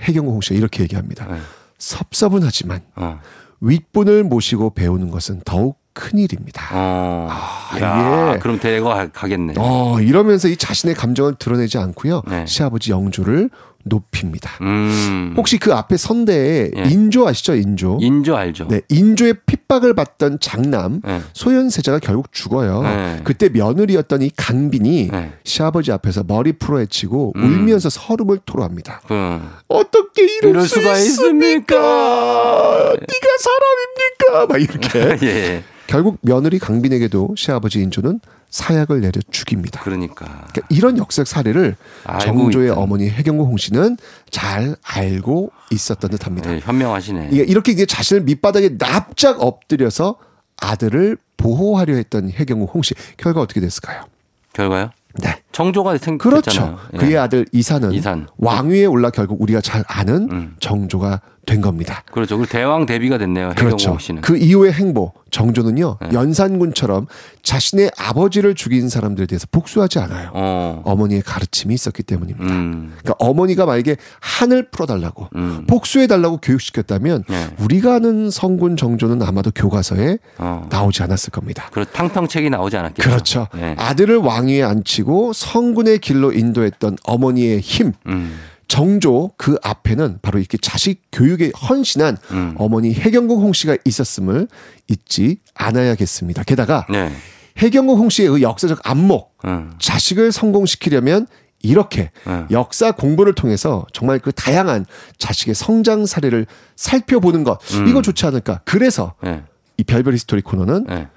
해경공 0.00 0.42
씨가 0.42 0.56
이렇게 0.56 0.82
얘기합니다. 0.82 1.26
네. 1.26 1.38
섭섭은 1.86 2.42
하지만 2.44 2.80
어. 2.94 3.18
윗분을 3.60 4.22
모시고 4.24 4.70
배우는 4.74 5.10
것은 5.10 5.42
더욱 5.44 5.80
큰 5.94 6.18
일입니다. 6.18 6.68
어. 6.72 7.28
아, 7.28 7.78
야, 7.80 8.30
이게- 8.30 8.38
그럼 8.38 8.58
데리고 8.60 8.90
가겠네. 9.12 9.54
어, 9.58 10.00
이러면서 10.00 10.48
이 10.48 10.56
자신의 10.56 10.94
감정을 10.94 11.34
드러내지 11.34 11.78
않고요. 11.78 12.22
네. 12.28 12.46
시아버지 12.46 12.92
영조를 12.92 13.50
높입니다. 13.84 14.50
음. 14.60 15.34
혹시 15.36 15.58
그 15.58 15.72
앞에 15.72 15.96
선대에 15.96 16.70
예. 16.76 16.82
인조 16.84 17.26
아시죠? 17.26 17.54
인조. 17.54 17.98
인조 18.00 18.36
알죠? 18.36 18.68
네, 18.68 18.80
인조의 18.88 19.34
핍박을 19.46 19.94
받던 19.94 20.38
장남 20.40 21.00
네. 21.04 21.20
소현세자가 21.32 21.98
결국 21.98 22.32
죽어요. 22.32 22.82
네. 22.82 23.20
그때 23.24 23.48
며느리였던 23.48 24.22
이 24.22 24.30
강빈이 24.36 25.08
네. 25.10 25.32
시아버지 25.44 25.92
앞에서 25.92 26.24
머리 26.26 26.52
풀어헤치고 26.52 27.32
음. 27.36 27.42
울면서 27.42 27.90
서름을 27.90 28.40
토로합니다. 28.44 29.00
그, 29.06 29.40
어떻게 29.68 30.24
이럴, 30.24 30.50
이럴 30.50 30.62
수 30.62 30.76
수가 30.76 30.92
있습니까? 30.98 31.76
네가 31.76 33.26
사람입니까? 33.38 34.46
막 34.46 34.60
이렇게. 34.60 35.18
예. 35.26 35.64
결국 35.86 36.18
며느리 36.22 36.58
강빈에게도 36.58 37.34
시아버지 37.36 37.80
인조는 37.80 38.20
사약을 38.52 39.00
내려 39.00 39.20
죽입니다. 39.30 39.80
그러니까. 39.80 40.26
그러니까 40.26 40.60
이런 40.68 40.98
역사 40.98 41.24
사례를 41.24 41.74
정조의 42.20 42.66
있던. 42.68 42.78
어머니 42.78 43.08
해경고 43.08 43.46
홍 43.46 43.56
씨는 43.56 43.96
잘 44.30 44.76
알고 44.84 45.50
있었던 45.70 46.10
듯합니다. 46.10 46.54
예, 46.54 46.60
현명하시네. 46.60 47.30
이게 47.32 47.42
이렇게 47.42 47.72
이제 47.72 47.86
자신을 47.86 48.22
밑바닥에 48.24 48.76
납작 48.76 49.42
엎드려서 49.42 50.16
아들을 50.58 51.16
보호하려 51.38 51.94
했던 51.94 52.30
해경우 52.30 52.66
홍 52.66 52.82
씨. 52.82 52.94
결과 53.16 53.40
어떻게 53.40 53.58
됐을까요? 53.60 54.04
결과요? 54.52 54.90
네. 55.14 55.42
정조가 55.52 55.96
생 55.98 56.18
그렇죠. 56.18 56.78
예. 56.92 56.98
그의 56.98 57.16
아들 57.16 57.46
이산은 57.52 57.92
이산. 57.92 58.28
왕위에 58.36 58.84
올라 58.84 59.08
결국 59.10 59.40
우리가 59.40 59.62
잘 59.62 59.82
아는 59.88 60.28
음. 60.30 60.56
정조가 60.60 61.20
된 61.44 61.60
겁니다. 61.60 62.04
그렇죠. 62.12 62.36
그리고 62.36 62.50
대왕 62.50 62.86
대비가 62.86 63.18
됐네요. 63.18 63.52
그렇죠. 63.56 63.98
그 64.20 64.36
이후의 64.36 64.72
행보 64.72 65.12
정조는요 65.30 65.98
네. 66.00 66.08
연산군처럼 66.12 67.06
자신의 67.42 67.90
아버지를 67.98 68.54
죽인 68.54 68.88
사람들에 68.88 69.26
대해서 69.26 69.46
복수하지 69.50 69.98
않아요. 69.98 70.30
어. 70.34 70.82
어머니의 70.84 71.22
가르침이 71.22 71.74
있었기 71.74 72.04
때문입니다. 72.04 72.52
음. 72.52 72.94
그러니까 72.98 73.14
어머니가 73.18 73.66
만약에 73.66 73.96
한을 74.20 74.70
풀어달라고 74.70 75.28
음. 75.34 75.64
복수해달라고 75.66 76.38
교육시켰다면 76.38 77.24
네. 77.28 77.48
우리가 77.58 77.96
아는 77.96 78.30
성군 78.30 78.76
정조는 78.76 79.22
아마도 79.22 79.50
교과서에 79.50 80.18
어. 80.38 80.68
나오지 80.70 81.02
않았을 81.02 81.30
겁니다. 81.30 81.70
그 81.72 81.84
탕평책이 81.86 82.50
나오지 82.50 82.76
않았겠죠. 82.76 83.08
그렇죠. 83.08 83.48
예. 83.56 83.74
아들을 83.78 84.16
왕위에 84.18 84.62
앉히고 84.62 85.32
성군의 85.32 85.98
길로 85.98 86.32
인도했던 86.32 86.98
어머니의 87.04 87.60
힘, 87.60 87.94
음. 88.06 88.38
정조 88.72 89.32
그 89.36 89.58
앞에는 89.62 90.20
바로 90.22 90.38
이렇게 90.38 90.56
자식 90.56 91.02
교육에 91.12 91.52
헌신한 91.68 92.16
음. 92.30 92.54
어머니 92.56 92.94
혜경궁 92.94 93.42
홍 93.42 93.52
씨가 93.52 93.76
있었음을 93.84 94.48
잊지 94.88 95.40
않아야겠습니다. 95.52 96.42
게다가 96.44 96.86
네. 96.88 97.12
혜경궁 97.58 97.98
홍 97.98 98.08
씨의 98.08 98.30
그 98.30 98.40
역사적 98.40 98.80
안목, 98.84 99.36
음. 99.44 99.74
자식을 99.78 100.32
성공시키려면 100.32 101.26
이렇게 101.60 102.12
네. 102.26 102.46
역사 102.50 102.92
공부를 102.92 103.34
통해서 103.34 103.84
정말 103.92 104.18
그 104.18 104.32
다양한 104.32 104.86
자식의 105.18 105.54
성장 105.54 106.06
사례를 106.06 106.46
살펴보는 106.74 107.44
것 107.44 107.58
음. 107.74 107.88
이거 107.88 108.00
좋지 108.00 108.24
않을까. 108.24 108.62
그래서 108.64 109.12
네. 109.22 109.42
이 109.76 109.84
별별 109.84 110.14
히스토리 110.14 110.40
코너는 110.40 110.86
네. 110.88 111.08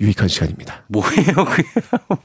유익한 0.00 0.28
시간입니다. 0.28 0.82
뭐예요? 0.88 1.46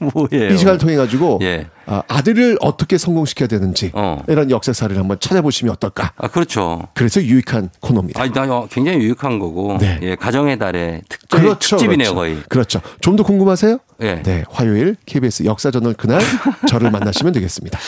뭐예요? 0.14 0.52
이 0.54 0.56
시간을 0.56 0.78
통해 0.78 0.96
가지고 0.96 1.38
예. 1.42 1.66
아, 1.84 2.02
아들을 2.08 2.56
어떻게 2.60 2.96
성공시켜야 2.96 3.46
되는지 3.48 3.90
어. 3.94 4.22
이런 4.28 4.50
역사 4.50 4.72
사례를 4.72 4.98
한번 5.00 5.18
찾아보시면 5.20 5.72
어떨까. 5.74 6.12
아, 6.16 6.28
그렇죠. 6.28 6.88
그래서 6.94 7.22
유익한 7.22 7.68
코너입니다. 7.80 8.22
아니, 8.22 8.32
나 8.32 8.42
어, 8.44 8.66
굉장히 8.70 8.98
유익한 9.00 9.38
거고. 9.38 9.76
네. 9.78 9.98
예, 10.02 10.14
가정의 10.16 10.58
달의 10.58 11.02
특집, 11.08 11.28
그렇죠. 11.28 11.76
특집이네요, 11.76 12.10
그렇죠. 12.10 12.14
거의. 12.14 12.42
그렇죠. 12.48 12.80
좀 13.00 13.16
더 13.16 13.22
궁금하세요? 13.22 13.78
예. 14.02 14.22
네, 14.22 14.44
화요일 14.50 14.96
KBS 15.06 15.44
역사저널 15.44 15.94
그날 15.94 16.20
저를 16.68 16.90
만나시면 16.90 17.32
되겠습니다. 17.32 17.78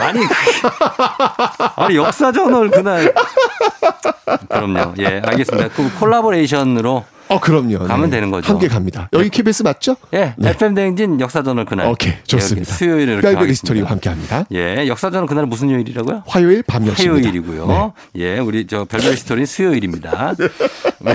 아니, 0.00 0.20
아니, 1.76 1.96
역사저널 1.96 2.70
그날. 2.70 3.12
그럼요. 4.48 4.94
예, 4.98 5.20
알겠습니다. 5.24 5.68
그 5.70 5.92
콜라보레이션으로 5.98 7.04
어, 7.28 7.38
그럼요. 7.40 7.78
가면 7.86 8.10
되는 8.10 8.30
거죠. 8.30 8.52
함께 8.52 8.68
갑니다. 8.68 9.08
여기 9.12 9.28
KBS 9.28 9.62
맞죠? 9.62 9.96
예, 10.14 10.34
네. 10.38 10.50
FM 10.50 10.74
대행진 10.74 11.20
역사저널 11.20 11.64
그날. 11.66 11.86
오케이, 11.88 12.14
좋습니다. 12.26 12.70
예, 12.70 12.74
수요일에 12.76 13.02
이렇게 13.12 13.20
별별 13.22 13.42
하겠습니다. 13.42 13.50
히스토리와 13.52 13.90
함께 13.90 14.08
합니다. 14.08 14.44
예, 14.52 14.86
역사저널 14.88 15.26
그날 15.26 15.46
무슨 15.46 15.70
요일이라고요? 15.70 16.22
화요일 16.26 16.62
밤 16.62 16.84
10시입니다. 16.84 16.98
화요일이고요. 17.08 17.66
네. 17.66 18.22
예, 18.22 18.38
우리 18.38 18.66
저 18.66 18.84
별별 18.84 19.12
히스토리는 19.12 19.46
수요일입니다. 19.46 20.34
네. 21.00 21.14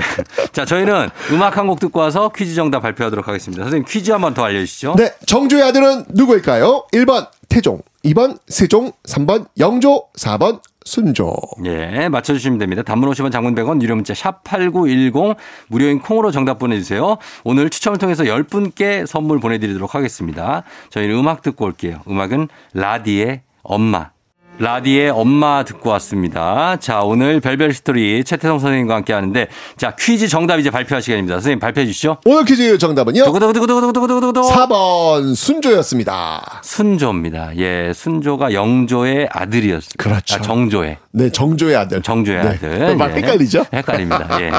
자, 0.52 0.64
저희는 0.64 1.10
음악 1.32 1.56
한 1.58 1.64
곡 1.66 1.80
듣고 1.80 1.98
와서 2.00 2.28
퀴즈 2.28 2.54
정답 2.54 2.80
발표하도록 2.80 3.26
하겠습니다. 3.26 3.62
선생님 3.64 3.86
퀴즈 3.88 4.10
한번 4.10 4.34
더 4.34 4.44
알려 4.44 4.60
주시죠. 4.60 4.94
네, 4.98 5.12
정조의 5.26 5.62
아들은 5.64 6.04
누구일까요? 6.10 6.84
1번 6.92 7.26
태종, 7.48 7.80
2번 8.04 8.38
세종, 8.48 8.92
3번 9.08 9.46
영조, 9.58 10.04
4번 10.18 10.60
순조. 10.84 11.34
예, 11.64 12.08
맞춰주시면 12.08 12.58
됩니다. 12.58 12.82
단문 12.82 13.10
50원 13.10 13.32
장문 13.32 13.54
100원 13.54 13.80
유료 13.82 13.94
문자 13.94 14.14
샵 14.14 14.44
8910 14.44 15.36
무료인 15.68 15.98
콩으로 15.98 16.30
정답 16.30 16.58
보내주세요. 16.58 17.16
오늘 17.42 17.70
추첨을 17.70 17.98
통해서 17.98 18.24
10분께 18.24 19.06
선물 19.06 19.40
보내드리도록 19.40 19.94
하겠습니다. 19.94 20.62
저희는 20.90 21.16
음악 21.16 21.42
듣고 21.42 21.64
올게요. 21.64 22.00
음악은 22.06 22.48
라디의 22.74 23.42
엄마. 23.62 24.13
라디의 24.58 25.10
엄마 25.10 25.64
듣고 25.64 25.90
왔습니다. 25.90 26.76
자, 26.78 27.00
오늘 27.00 27.40
별별 27.40 27.72
스토리 27.74 28.22
최태성 28.22 28.60
선생님과 28.60 28.94
함께 28.94 29.12
하는데 29.12 29.48
자, 29.76 29.96
퀴즈 29.98 30.28
정답 30.28 30.58
이제 30.58 30.70
발표할 30.70 31.02
시간입니다. 31.02 31.36
선생님 31.36 31.58
발표해 31.58 31.86
주시죠. 31.86 32.18
오늘 32.24 32.44
퀴즈 32.44 32.78
정답은요? 32.78 33.24
두구두구두구두구두구두구두구 33.24 34.48
4번 34.48 35.34
순조였습니다. 35.34 36.60
순조입니다. 36.62 37.56
예, 37.56 37.92
순조가 37.92 38.52
영조의 38.52 39.28
아들이었습니다. 39.32 40.02
그렇죠. 40.02 40.36
아, 40.36 40.40
정조의. 40.40 40.98
네, 41.10 41.30
정조의 41.30 41.76
아들. 41.76 42.00
정조의 42.02 42.42
네. 42.42 42.48
아들. 42.50 42.96
막 42.96 43.10
예. 43.10 43.16
헷갈리죠? 43.16 43.64
헷갈립니다. 43.72 44.40
예. 44.40 44.52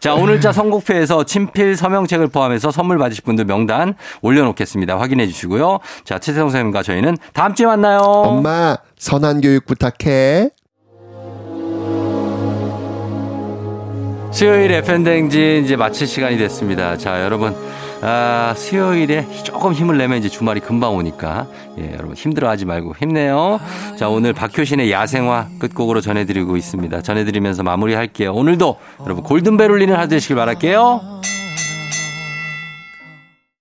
자, 0.00 0.14
오늘 0.14 0.40
자 0.42 0.52
선곡표에서 0.52 1.24
친필 1.24 1.76
서명책을 1.76 2.28
포함해서 2.28 2.70
선물 2.70 2.98
받으실 2.98 3.24
분들 3.24 3.46
명단 3.46 3.94
올려놓겠습니다. 4.20 4.98
확인해 4.98 5.26
주시고요. 5.26 5.78
자, 6.04 6.18
최세성 6.18 6.50
선생님과 6.50 6.82
저희는 6.82 7.16
다음 7.32 7.54
주에 7.54 7.64
만나요. 7.66 8.00
엄마, 8.00 8.76
선한 9.00 9.40
교육 9.40 9.64
부탁해. 9.64 10.50
수요일 14.30 14.70
FM대행진 14.72 15.64
이제 15.64 15.74
마칠 15.74 16.06
시간이 16.06 16.36
됐습니다. 16.36 16.98
자, 16.98 17.24
여러분. 17.24 17.56
아, 18.02 18.54
수요일에 18.56 19.26
조금 19.42 19.72
힘을 19.72 19.96
내면 19.98 20.18
이제 20.18 20.28
주말이 20.28 20.60
금방 20.60 20.94
오니까, 20.96 21.46
예, 21.78 21.92
여러분 21.92 22.14
힘들어 22.14 22.48
하지 22.48 22.64
말고 22.64 22.94
힘내요. 22.98 23.58
자, 23.98 24.08
오늘 24.08 24.32
박효신의 24.32 24.90
야생화 24.90 25.48
끝곡으로 25.58 26.00
전해드리고 26.00 26.56
있습니다. 26.56 27.02
전해드리면서 27.02 27.62
마무리할게요. 27.62 28.32
오늘도 28.32 28.76
여러분 29.04 29.24
골든벨 29.24 29.70
울리는 29.70 29.94
하루 29.94 30.08
되시길 30.08 30.36
바랄게요. 30.36 31.20